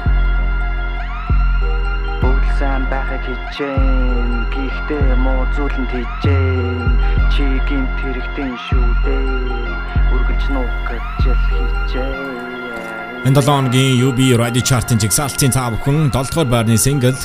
[2.23, 6.95] Бүгд сайн байхыг хичээн гихтээ муу зүйлэнд хичээн
[7.35, 13.27] чи гинт хэрэгтэн шүү дээ үргэлж нуух гэж хичээн.
[13.27, 17.19] Энэ 7 хоногийн UB Radio Chart-ын жигсаалтын та бүхэн 7 дугаар байрны single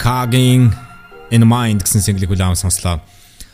[0.00, 0.72] Kagging
[1.28, 3.04] in Mind гэсэн single-ийг хүлээн сонслоо.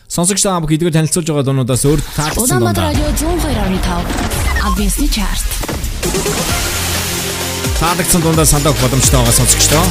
[0.09, 2.65] Сонсогч та бүхэн эдгээр танилцуулж байгаа дуунуудаас өөр таагдсан дуу.
[2.65, 4.09] Улаанбаатар радио 102.5
[4.65, 5.41] Advanced Chart.
[7.77, 9.85] Таагдсан дундаа сандаа боломжтой байгаа сонсогчдоо.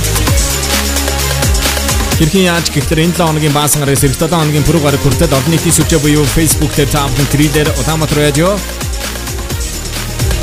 [2.18, 5.78] Хэрхэн яаж гэхээр энэ 7 хоногийн баасан гарагс 7 хоногийн пүрэв гараг хүртэл олон нийтийн
[5.78, 8.58] сүлжээ буюу Facebook дээр та бүхэн трилер Улаанбаатар радио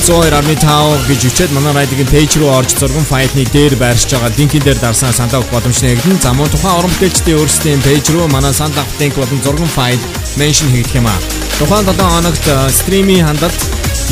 [0.06, 4.38] Зоёр арны тав гэж үчээд манай радиогийн пэйж руу орж зурган файлны дээр байршиж байгаа
[4.38, 6.22] линкийн дээр дарсан сандаа авах боломжтой нэгэн.
[6.22, 9.98] За мөн тухайн орон бүтээлчдийн өөрсдийн пэйж руу манай сандаа авах линк болон зурган файл
[10.38, 11.18] меншн хийгдэх юм аа.
[11.58, 12.46] Тухайн 7 хоногт
[12.78, 13.60] стримийн хандалт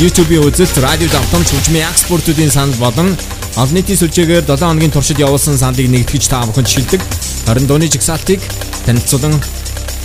[0.02, 3.14] YouTube-ийн үзэлт, радио давтамж, хөгжмийн экспортуудын санал болон
[3.54, 7.02] олон нийтийн сүлжээгээр 7 хоногийн туршид явуулсан сандыг нэгтгэж та бүхэнд шилдэг.
[7.46, 8.42] Харин дууны жигсаалтыг
[8.82, 9.38] танилцуулан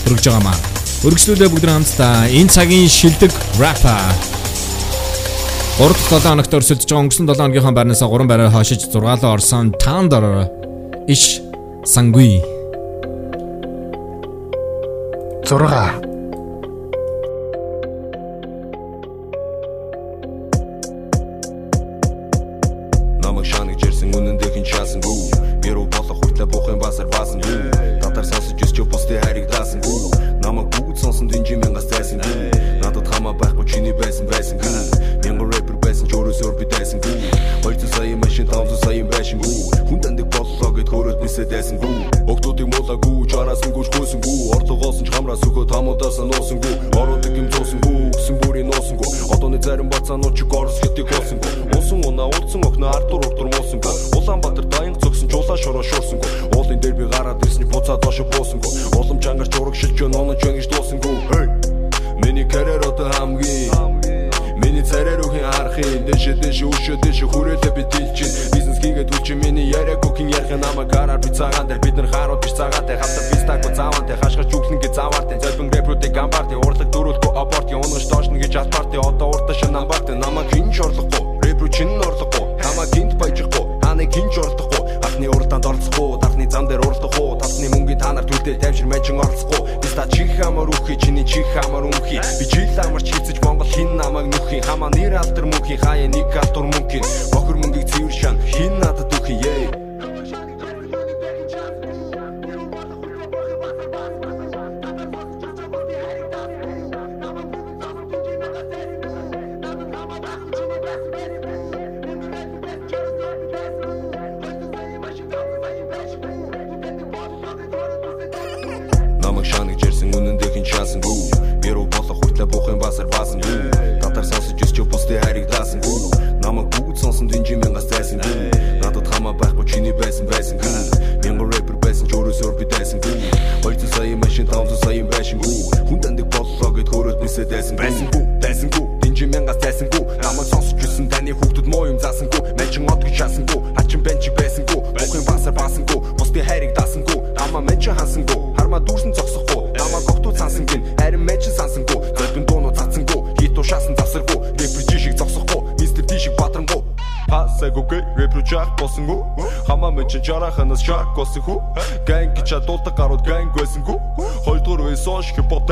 [0.05, 0.57] хүргэж байгаамаа.
[1.01, 4.37] Өргөжлүүлээ бүгд хамтдаа энэ цагийн шилдэг rapper
[5.79, 9.31] 3 дахь 7 хоногт өрсөлдөж байгаа өнгөрсөн 7 хоногийнхаа байрнаас 3 байраа хашиж 6 лоо
[9.31, 10.51] орсон Thunder
[11.07, 11.39] иш
[11.87, 12.43] сангуи
[15.47, 16.08] 6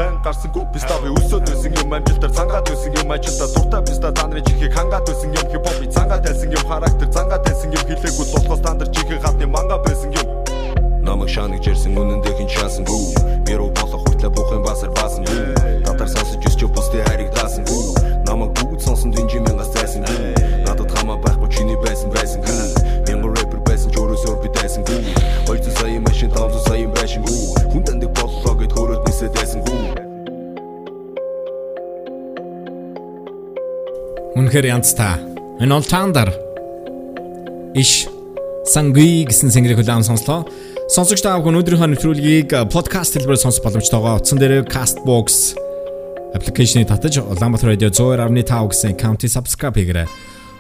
[0.08, 4.28] байн гарсангүй писта би өсөөд байсан юм амжилтар цангаад байсан юм ажилда дуртай писта та
[4.28, 8.28] нарын чихийг хангаад байсан юм хип хоп цангаад байсан юм характер цангаад байсан юм хилээгүй
[8.34, 10.28] болохоос та нар чихийг гадны манга байсан юм.
[11.03, 13.03] Намайг шаныг жирсэн үнэн дэхин шансан бүү
[13.47, 17.84] мэрүү болох хүртлэ бухын басар баасан бүү татар сонсож өсч бусдын хайрыг даасан бүү
[18.28, 19.57] намайг бүгд сонсон дэнжимэн
[34.48, 35.20] үнэхээр янзтай.
[35.60, 36.32] Энэ бол чандар.
[37.76, 38.08] Иш
[38.64, 40.48] сангүй гэсэн сэнгэрийг хүлээм сонслоо.
[40.88, 44.24] Сонсогч та бүхэн өнөөдрийнхөө нэвтрүүлгийг э, подкаст хэлбэрээр сонсох боломжтойгоо.
[44.24, 45.60] Утсан дээр Castbox
[46.32, 50.08] аппликейшнийг татаж Улаанбаатар радио 102.5 гэсэн county subscribe хийгээрэй.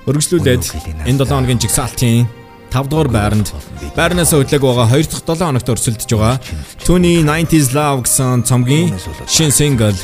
[0.03, 2.27] Өргөжлүүлээд энэ 7 хоногийн жигсаалтын
[2.75, 3.55] 5 дугаар байранд
[3.95, 6.35] байрнаас хөдлөг байгаа 2 дахь 7 хоногт өрсөлдөж байгаа.
[6.83, 8.91] Түүний 90s Love гэсэн цомгийн
[9.31, 9.95] шин single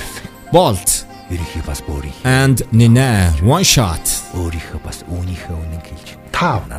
[0.55, 1.02] Bolt
[2.23, 4.05] And Nina, one shot.
[6.31, 6.69] Тав.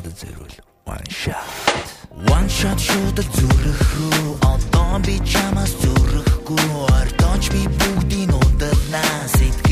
[0.85, 1.85] One shot.
[2.31, 9.64] One shot шууд зүрхүү одоо би чамаас зүрхгүй ортооч би бүгдийн удирнаа сэтгэл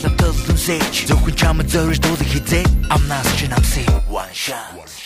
[0.00, 2.64] алга толсон зэч зөвхөн чамд зорж дуулах хизээ.
[2.88, 4.99] Амнаас чи намсээ one shot.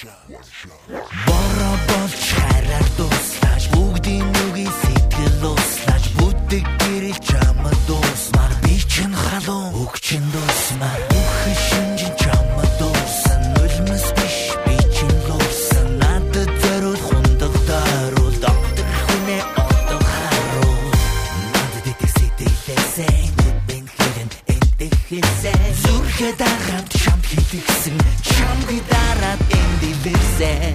[30.36, 30.72] se.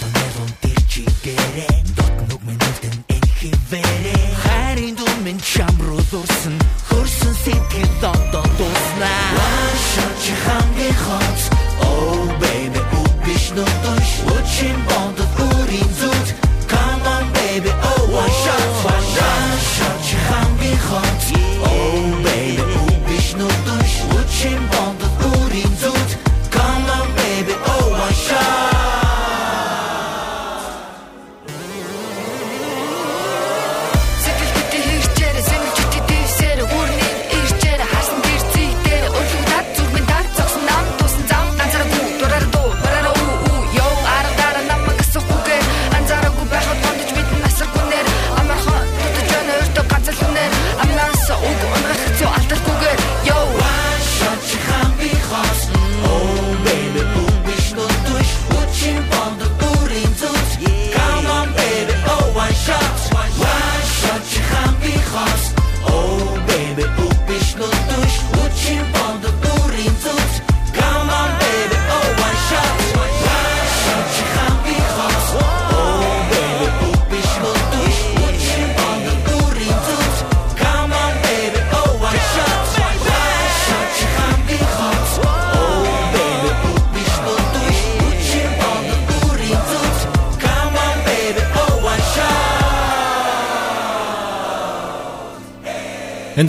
[0.00, 1.71] Non devo to che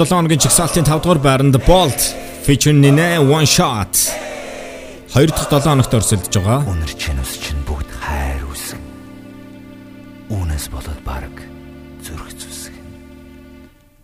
[0.03, 2.01] 2017 оны чигсалтын 5 дугаар байранд Bolt
[2.45, 4.11] featuring Nene One Shot
[5.15, 6.59] 2 дахь 7 оногт өрсөлдөж байгаа.
[6.67, 8.81] Үнэр чинь ус чинь бүгд хайр үсэн.
[10.27, 11.31] Үүнээс болоод баг
[12.03, 12.75] зүрх зүсэг.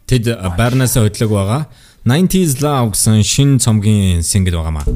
[0.08, 1.62] Тэд байрнаас хөдлөг байгаа.
[2.08, 4.88] 90s Love гэсэн шин цомгийн сингл байгаамаа.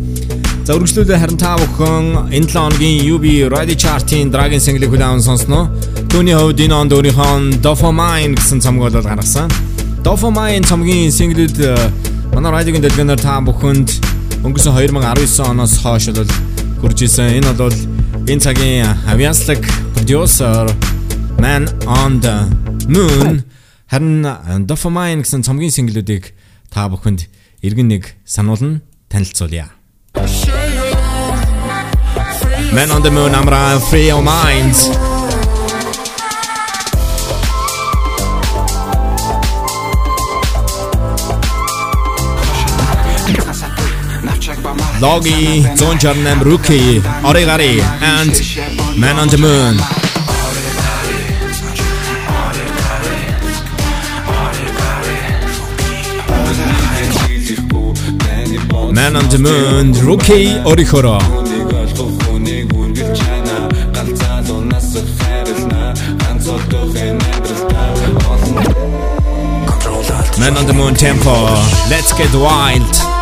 [0.64, 5.68] За үргэлжлүүлээ харин та бүхэн энэ 7 оногийн UB Radio Chart-ийн Dragon single-ийг хүлээн сонсноо.
[6.08, 9.73] Төвний хувьд энэ онд өөрийнхөө Dopamine гэсэн цомгоо бол гаргасан.
[10.04, 11.72] Dopamine цомгийн синглүүд э,
[12.36, 13.88] манай радиогийн дэлгэнээр та бүхэнд
[14.44, 16.28] өнгөрсөн 2019 оноос хойш бол
[16.84, 17.40] хурж исэн.
[17.40, 17.72] Энэ бол
[18.28, 19.64] энэ цагийн авиаслаг
[19.96, 20.68] продюсер
[21.40, 22.36] Man on the
[22.92, 23.48] Moon
[23.88, 26.36] харин э, Dopamine гэсэн цомгийн синглүүдийг
[26.68, 27.32] та бүхэнд
[27.64, 29.72] иргэн нэг сануулна танилцуулъя.
[32.76, 34.76] Man on the Moon амра Free Your Mind
[45.04, 48.32] Logi, Zone Jarnam Rookie, Origari and
[48.98, 49.76] Man on the Moon.
[58.94, 61.20] Man on the Moon, Rookie Orihoro.
[70.40, 71.32] Man on the Moon tempo.
[71.90, 73.13] Let's get wild.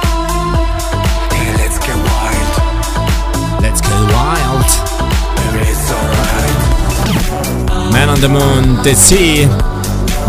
[8.01, 9.45] Man on the Moon, The Sea,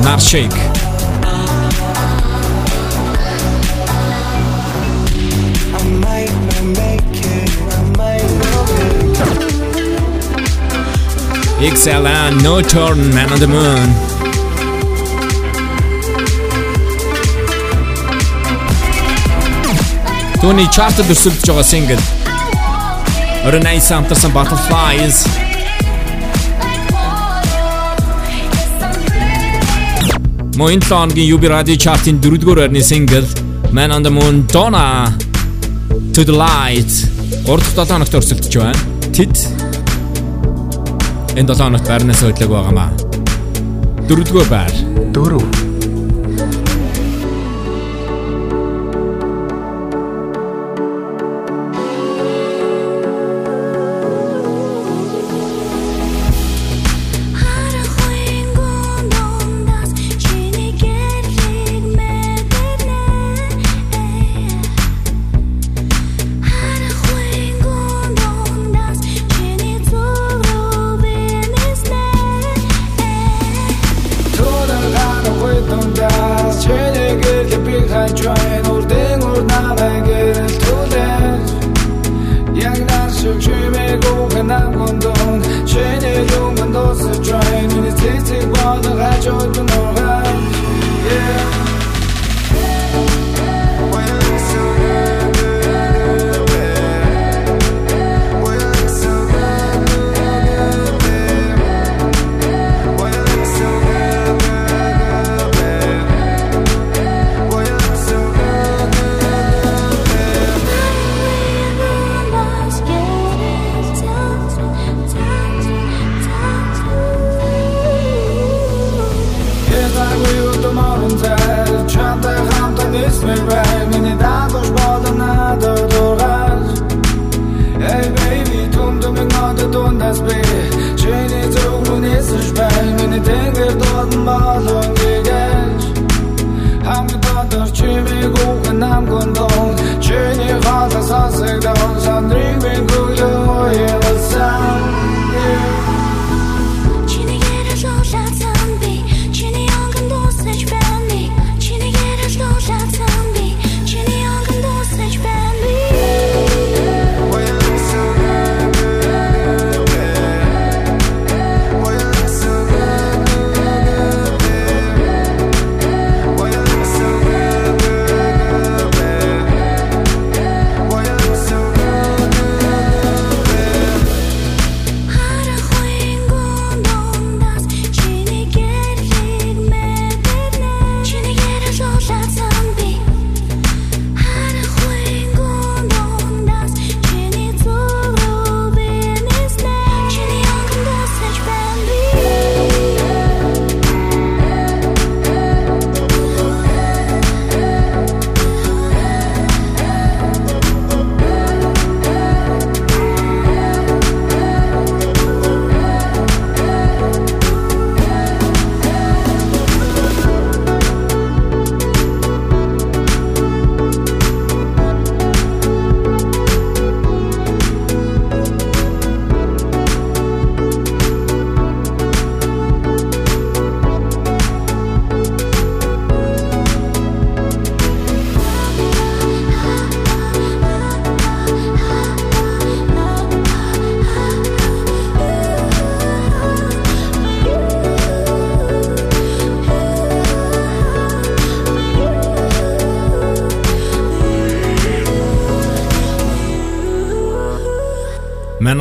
[0.04, 0.52] Narshik.
[5.72, 9.16] I might not make it, I might not make
[11.62, 11.72] it.
[11.72, 13.88] XLN, No Turn, Man on the Moon.
[20.42, 22.04] Түүний чартад өрсөлдөж байгаа сингл.
[23.46, 25.51] Орон Айс хамтарсан Butterflies.
[30.56, 33.24] Мөн 7 хоногийн UB Radio Chart-ын 4-р байрны сингл
[33.72, 35.08] Man on the Moon Donna
[36.12, 36.92] To the Light
[37.48, 38.76] 3 дахь 7 хоногт өрсөлдөж байна.
[39.16, 39.32] Тэд
[41.40, 42.92] энэ 7 хоногт байрнаас хөдлөг байгаамаа.
[44.12, 44.74] 4-р байр.
[45.16, 45.61] 4.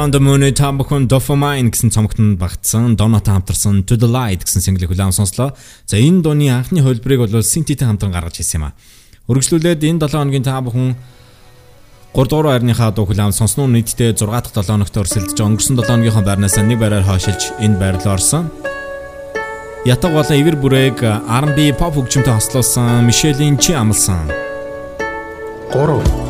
[0.01, 4.41] Man on the Moon та бүхэн Dopamine гэсэн цомогтод багтсан Donaтай хамтарсан To the Light
[4.41, 5.53] гэсэн single хүлээн сонслоо.
[5.85, 8.75] За энэ дууны анхны хөлбрийг бол Synthтэй хамтран гаргаж ирсэн юм а.
[9.29, 10.97] Үргэлжлүүлээд энэ 7 хоногийн та бүхэн
[12.17, 16.25] 3 дугаар байрныхаа дуу хүлээн сонсноо нийтдээ 6 дахь 7 хоногт өрсөлдөж өнгөрсөн 7 хоногийнхоо
[16.25, 18.49] байрнаас нэг байраар хойшилж энэ байр руу орсон.
[19.85, 20.97] Ятаг болон эвэр бүрээг
[21.29, 24.25] R&B pop хөгжимтэй хослуулсан Мишелийн чи амлсан.
[25.69, 26.20] 3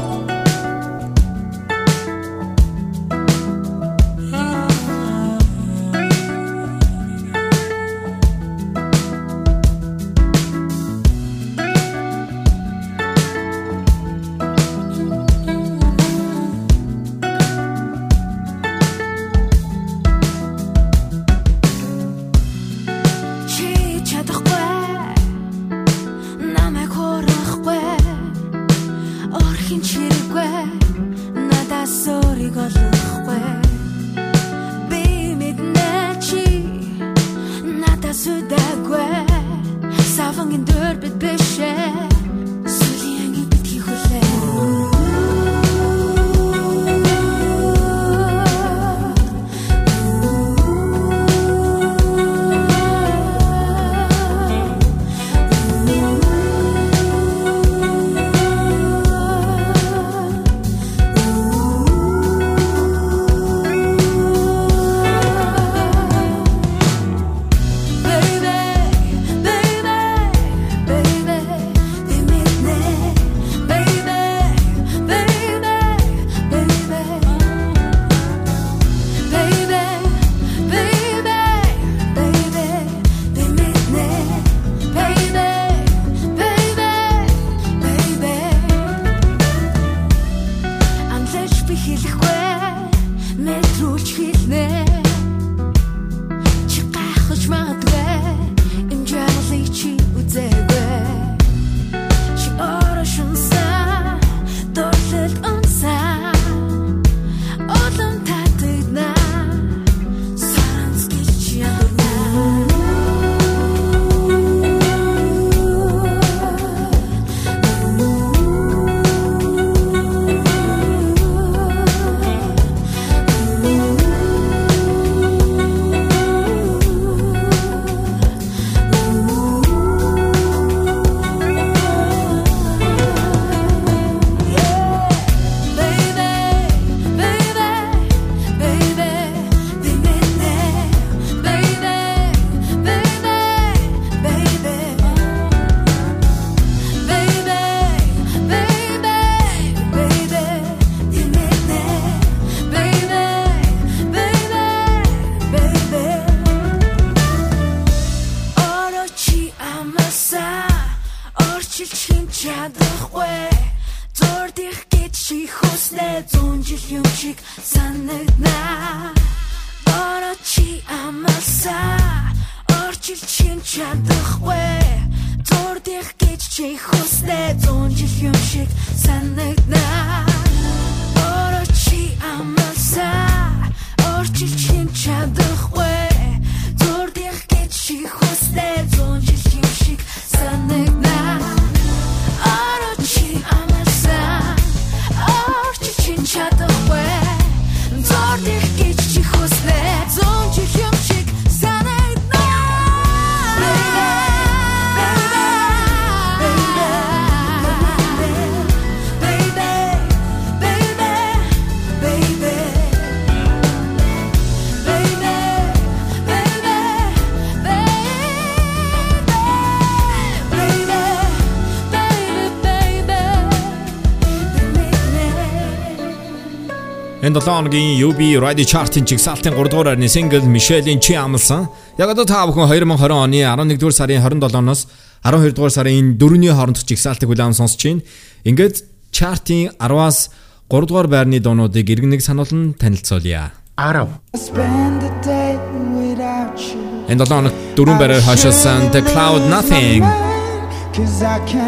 [227.32, 231.70] Энэ 7 хоногийн UB Radio Chart-ын жигсаалтын 3 дугаар байрны single Michelle-ийн Чи амлсан.
[231.98, 234.88] Яг одоо та бүхэн 2020 оны 11-р сарын 27-оноос
[235.24, 238.04] 12-р сарын 4-ний хоорондох жигсаалтыг хүлээн сонсож байна.
[238.44, 238.84] Ингээд
[239.16, 240.28] chart-ийн 10-аас
[240.68, 243.56] 3 дугаар байрны дуунуудыг иргэнэг сануулн танилцуулъя.
[243.80, 245.56] 10 Spend the day
[245.96, 246.84] without you.
[247.08, 250.04] Энэ 7 хоног дөрвөн байраар хашаасан The Cloud Nothing.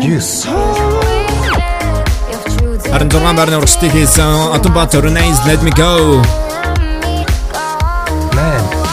[0.04, 0.44] Yes.
[2.94, 6.22] Харин 6 байрны урагшдыг хийсэн Autumn Renaissance Let Me Go.
[8.38, 8.84] Man.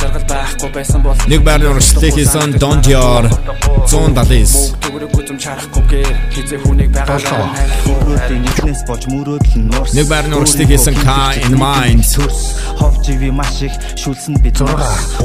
[0.00, 3.26] жаргал байхгүй байсан бол Нэг байрны урагшдыг хийсэн Don Dior
[3.90, 4.78] 179.
[4.86, 7.50] төгрөггүй юм чарахгүйгээр хизээ хүнийг байгалаа
[8.30, 9.92] нэгнээс болж мөрөөдөл нь нуурс.
[9.98, 12.06] Нэг байрны урагшдыг хийсэн Ka in Mind.
[12.78, 15.18] Ховживи маш их шүлсэн бид нуурс.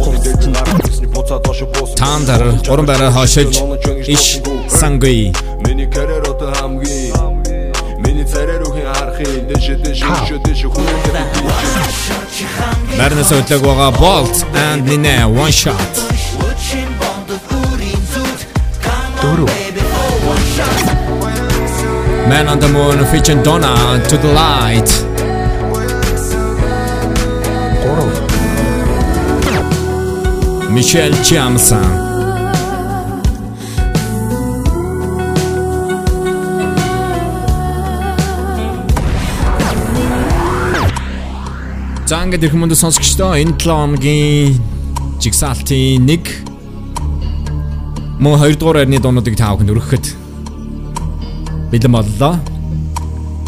[1.95, 3.61] Тандар 3 байраар хашиж
[4.09, 5.33] Иш Сангui.
[5.65, 6.94] Миний карьер одоо хамгийн
[12.97, 15.77] Mernes Otlagora Bolt and Nine One Shot.
[19.21, 19.45] Doro.
[22.27, 24.89] Man on the Moon featuring Donna to the light.
[30.73, 32.04] Michelle Jamson.
[42.05, 44.61] За ингээд ирэх мөндө сонсогчдоо энэ 7 хоногийн
[45.17, 46.21] жигсаалтын нэг
[48.21, 50.05] мөн 2 дугаар байрны дуунуудыг та бүхэнд өргөхөд
[51.73, 52.37] бэлэн боллоо.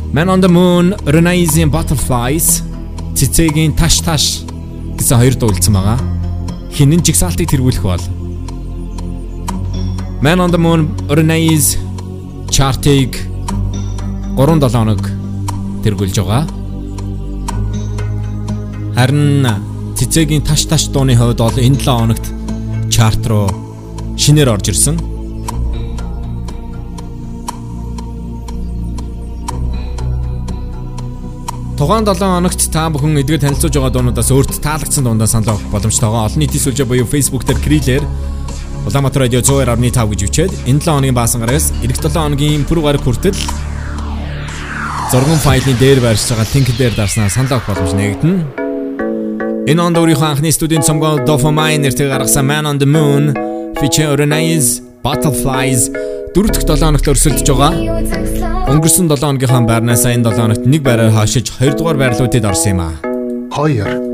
[0.09, 2.65] Man on the Moon, Renaissance Butterflies,
[3.13, 4.41] цэцэгийн таш таш
[4.97, 6.01] гэсэн хоёр дуу үлдсэн байгаа.
[6.73, 8.01] Хинэн жигсаалтыг тэргүүлэх бол
[10.25, 11.77] Man on the Moon, Renaissance
[12.49, 13.21] chart-ыг
[14.33, 15.05] 3-7 хоног
[15.85, 16.56] тэргүүлж байгаа.
[18.97, 19.45] Харин
[19.93, 22.25] цэцэгийн таш таш дууны хувьд бол энэ 7 хоногт
[22.89, 23.45] чарт руу
[24.17, 24.97] шинээр орж ирсэн.
[31.77, 36.25] Тугаан 7 хоногт та бүхэн эдгээр танилцуулж байгаа дуунуудаас өөрт таалагдсан дундаа санал авах боломжтойгоо
[36.25, 38.03] олон нийтийн сүлжээ буюу Facebook дээр Крилэр
[38.89, 43.05] Улаанбаатар радио 102.5 гэж үчээд энэ 7 хоногийн баасан гарагаас эх 7 хоногийн пүр гараг
[43.05, 43.37] хүртэл
[45.13, 48.66] зурган файлын дээр байршиж байгаа линк дээр дарснаа санал авах боломж нэгдэнэ.
[49.67, 53.35] Энэ онд өөрийнхөө анхны студийн цомгоо Dopamine нэртэй гаргасан Man on the Moon
[53.75, 55.91] feature Renaissance Butterflies
[56.31, 57.75] дөрөв дэх 7 хоногт өрсөлдөж байгаа.
[58.71, 62.81] Өнгөрсөн 7 хоногийнхаа байрнаас энэ 7 хоногт нэг байраар хашиж 2 дугаар байрлуудад орсон юм
[62.87, 62.95] а.
[63.59, 64.06] 2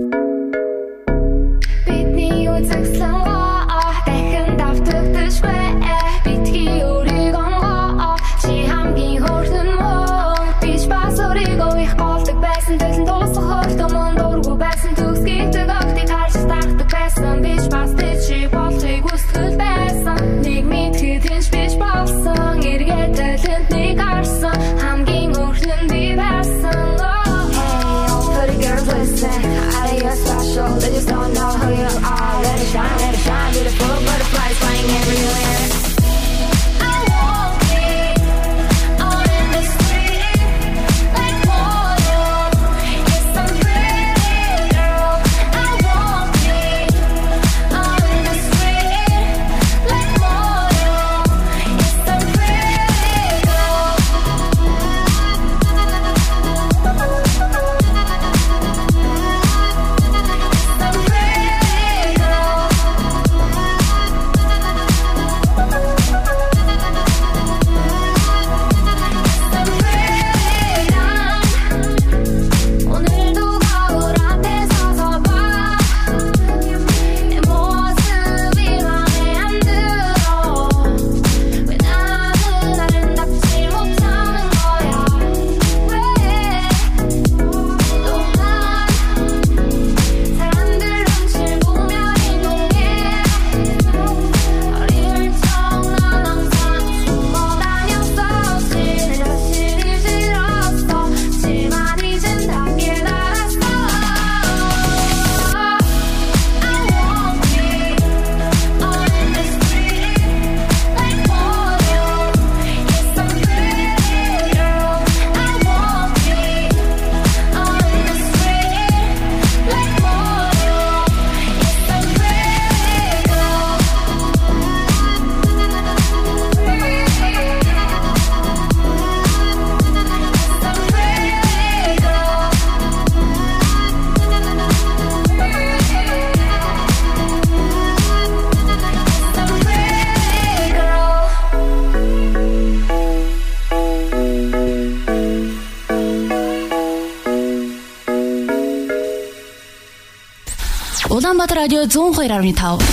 [151.33, 152.83] Улаанбаатар радио 102.5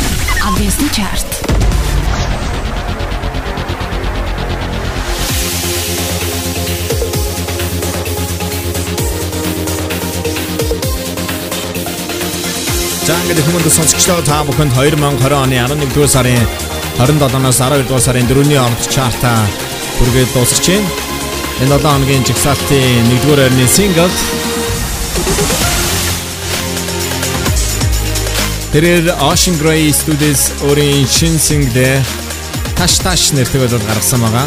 [0.49, 1.29] Адвентистийн чарт.
[13.05, 16.41] За ингээд хүмүүст сонсогчдоо та бүхэнд 2020 оны 11-р сарын
[16.97, 19.37] 27-наас 12-р сарын 4-ний орд чарта
[20.01, 20.89] хүргээд дуусгаж байна.
[21.61, 24.09] Энэ 7 хоногийн жигсаалтын 1-р байрны сингл
[28.71, 31.99] Тэрээр Ocean Grey Studios өөрийн шин single
[32.79, 34.47] Таш таш нэртэйгээр гаргасан байгаа.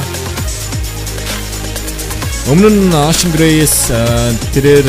[2.47, 3.91] Өмнө нь Ocean Grey-с
[4.55, 4.87] тэрээр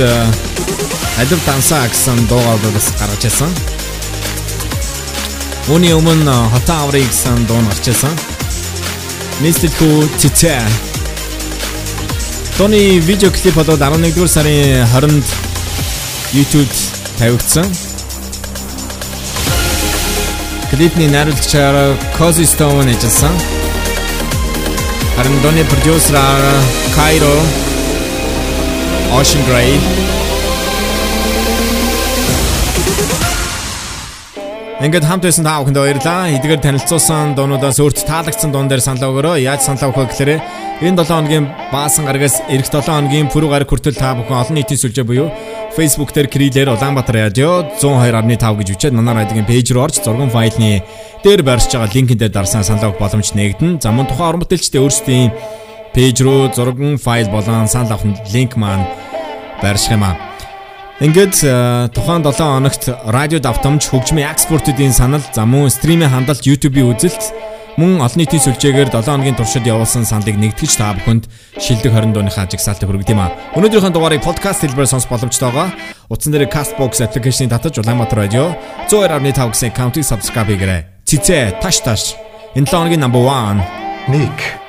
[1.18, 3.50] Алив дансаа гэсэн дуугаар бас гаргаж ирсэн.
[5.66, 8.14] Үүний өмнө Хотон аврыг гэсэн дуу гарч ирсэн.
[9.42, 10.62] Нийслэлгүй цэцэ.
[12.54, 15.26] Тони видео клип болоод 11-р сарын 20-нд
[16.38, 16.70] YouTube
[17.18, 17.83] тавигдсан.
[20.74, 23.30] Клипний найруулагчаар Cozy Stone ажилласан.
[25.16, 26.16] Харин Дони продюсер
[26.96, 27.36] Кайро
[29.14, 29.78] Ocean Grey
[34.82, 36.34] Ингээд хамт байсан та бүхэнд баярлалаа.
[36.34, 39.46] Эдгээр танилцуулсан дуунуудаас өөрт таалагдсан дуун дээр санал өгөөрэй.
[39.46, 40.42] Яаж санал өгөх гэхээр
[40.82, 44.82] энэ 7 хоногийн баасан гарагаас эх 7 хоногийн пүрэв гараг хүртэл та бүхэн олон нийтийн
[44.82, 45.30] сүлжээ буюу
[45.74, 50.86] Facebook дээр Крилэр Улаанбаатар радио 102.5 гэж үчээд манай радиогийн пэйж руу орж зурган файлны
[51.26, 53.82] дээр барьж байгаа линкэн дээр дарсан санал өгөх боломж нэгдэн.
[53.82, 55.34] За мөн тухайн орон бүтээлчдийн өөрсдийн
[55.90, 58.86] пэйж руу зурган файл болон санал авах линк маань
[59.66, 60.14] байрших юм аа.
[61.02, 66.94] Ингээд э, тухайн 7 хоногт радио давтамж хөгжмийн экспортуудын санал за мөн стримийн хандлт YouTube-ийн
[66.94, 67.34] үзэлт
[67.76, 71.26] мөн олон нийтийн сүлжээгээр 7 хоногийн туршид явуулсан саналыг нэгтгэж та бүхэнд
[71.58, 73.34] шилдэг 20 дууныхаа жигсаалтыг хүргэдэг юм а.
[73.58, 75.74] Өнөөдрийнхөө дугаарыг подкаст хэлбэрээр сонсох боломжтой байгаа.
[76.06, 78.54] Утсан дээр Castbox аппликейшнийг татаж Улаанбаатар радио
[78.86, 80.82] 102.5 гэсэн аккаунтыг subscribe хийгээрэй.
[81.02, 82.02] Цэцэ таш таш.
[82.54, 83.58] Энэ 7 хоногийн number 1
[84.08, 84.63] Ник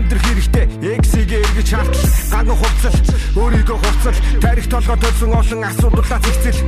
[0.00, 0.64] амьдрах хэрэгтэй.
[1.04, 2.08] X-ийг эргэж хартал.
[2.32, 2.96] Ганган хувцал
[3.36, 6.60] өөрийгөө хувцал тарих толгой төлсөн олон асуудлаа зэгцэл.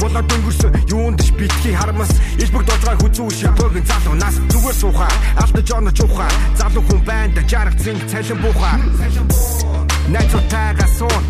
[0.00, 0.70] Болоод өнгөрсөн.
[0.94, 2.12] Юунд ч битгий хармас.
[2.38, 4.34] Иш бүх дозгой хүзүү шипөг залуу нас.
[4.54, 8.76] Зүгээр суухаа алдаж онож ухаа залуу хүн байна жаргах зинг цалин буухаа
[10.12, 11.24] найзуудтайгаа суун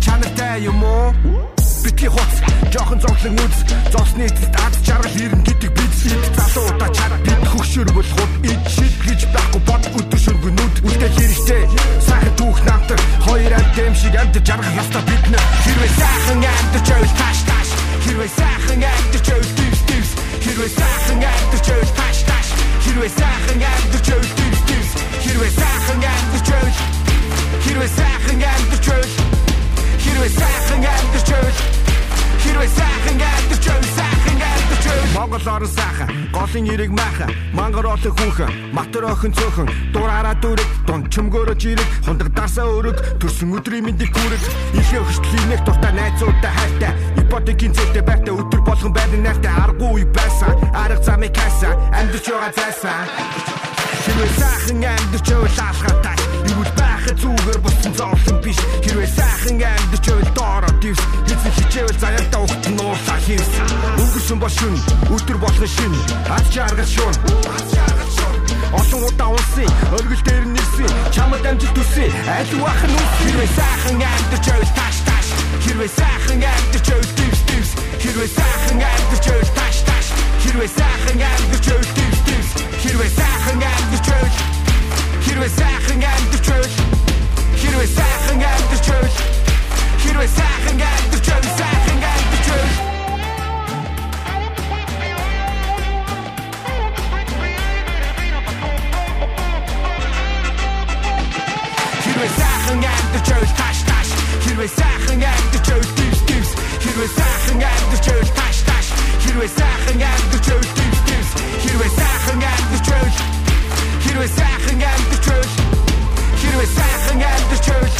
[0.00, 1.53] чанартай юм уу
[1.84, 2.34] битгий хуц.
[2.72, 3.56] Жоохон зовлон үз.
[3.92, 5.92] Зовсны эцэст ад жаргал ирэн гэдэг бид
[6.34, 11.62] залуудаа чарга бид хөгшөр болоход ид шид гэж байхгүй бод өдөр шөргөнүүд үлдээ хэрэгтэй
[12.08, 13.00] сайхан түүх намтар.
[13.26, 17.68] Хоёр амт юм шиг амт жаргах яста бид нэ хэрвээ сайхан амт чөөл таш таш
[18.04, 20.12] хэрвээ сайхан амт чөөл дивс дивс
[20.44, 22.46] хэрвээ сайхан амт чөөл таш таш
[22.84, 24.92] хэрвээ сайхан амт чөөл дивс дивс
[25.24, 26.76] хэрвээ сайхан амт чөөл
[27.64, 29.12] хэрвээ сайхан амт чөөл
[30.04, 31.58] хэрвээ сайхан амт чөөл
[32.44, 38.14] хэрвээ сайхан амт чөөл сайхан амт чөөл Монгол орон сайхан голын ирэг майхан мангар олон
[38.18, 44.12] хүүхэн матер охин цөөхөн дураараа дүрэг дунд чөмгөөрөж ирэг хундаг дарсаа өрөг төрсөн өдрийн мэндийг
[44.12, 44.42] хүрэг.
[44.74, 46.92] Ихээ хөшлийн нэг дуртай найзуудтай хайртай.
[47.22, 49.52] Ипотекийн зээлтэй байртай өдөр болгон байрны найртай.
[49.64, 53.06] Аргагүй байсан арга замыг хайсан амьдч байгаа зайсан.
[54.04, 58.58] Хэрвээ сайхан амьдч ойлаалгаа тааш Юу байхад зүгээр болсон зовлон биш.
[58.84, 61.02] Хэрвээ сайхан амьдч ойл доороо дивс
[61.32, 63.50] Эзэн хичээвэл заяатаа ухт нь уусаа хийс
[64.00, 64.74] Өнгөрсөн бол шүн
[65.14, 65.94] өдөр болгон шин.
[66.28, 67.16] Аз чаргал шуун
[68.74, 74.02] Олон удаа унсан өргөл дээр нэрсэн чамд амжилт төсөө аль вах нь үс хэрвээ сайхан
[74.02, 75.26] амьдч ойл тааш тааш.
[75.64, 77.70] Хэрвээ сайхан амьдч ойл дивс дивс
[78.02, 80.06] Хэрвээ сайхан амьдч ойл тааш тааш.
[80.42, 82.50] Хэрвээ сайхан амьдч ойл дивс дивс
[82.82, 84.53] Хэрвээ сайхан амьдч ойл
[85.24, 86.72] Хэрвээ сайхан амьдч ойл
[87.60, 89.14] Хэрвээ сайхан амьдч ойл
[90.02, 92.70] Хэрвээ сайхан амьдч ойл сайхан амьдч ойл
[102.04, 104.08] Хэрвээ сайхан амьдч ойл тааш тааш
[104.44, 106.50] Хэрвээ сайхан амьдч ойл дивс дивс
[106.82, 108.86] Хэрвээ сайхан амьдч ойл тааш тааш
[109.22, 111.30] Хэрвээ сайхан амьдч ойл дивс дивс
[111.62, 113.33] Хэрвээ сайхан амьдч ойл
[114.04, 115.50] Хэрвээ сайхан амьдч ойл
[116.40, 117.94] Хэрвээ сайхан амьдч ойл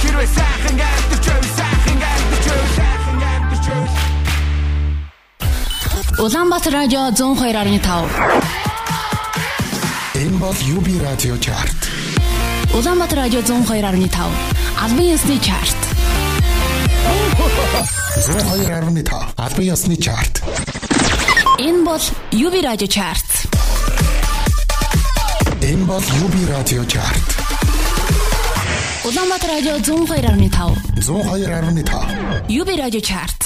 [0.00, 3.92] Хэрвээ сайхан амьдч ойл сайхан амьдч ойл сайхан амьдч ойл
[6.24, 8.08] Улаанбаатар радио 102.5
[10.14, 11.90] Энэ бол UB радио чарт.
[12.72, 14.16] Улаанбаатар радио 102.5
[14.82, 15.76] албан ёсны чарт.
[18.14, 20.42] 102.5 албан ёсны чарт.
[21.58, 22.00] Энэ бол
[22.32, 23.43] UB Radio Chart.
[25.70, 27.26] Энэ бол UB Radio Chart.
[29.06, 30.76] Улаанбаатар радио 102.5.
[31.00, 32.50] 102.5.
[32.60, 33.43] UB Radio Chart.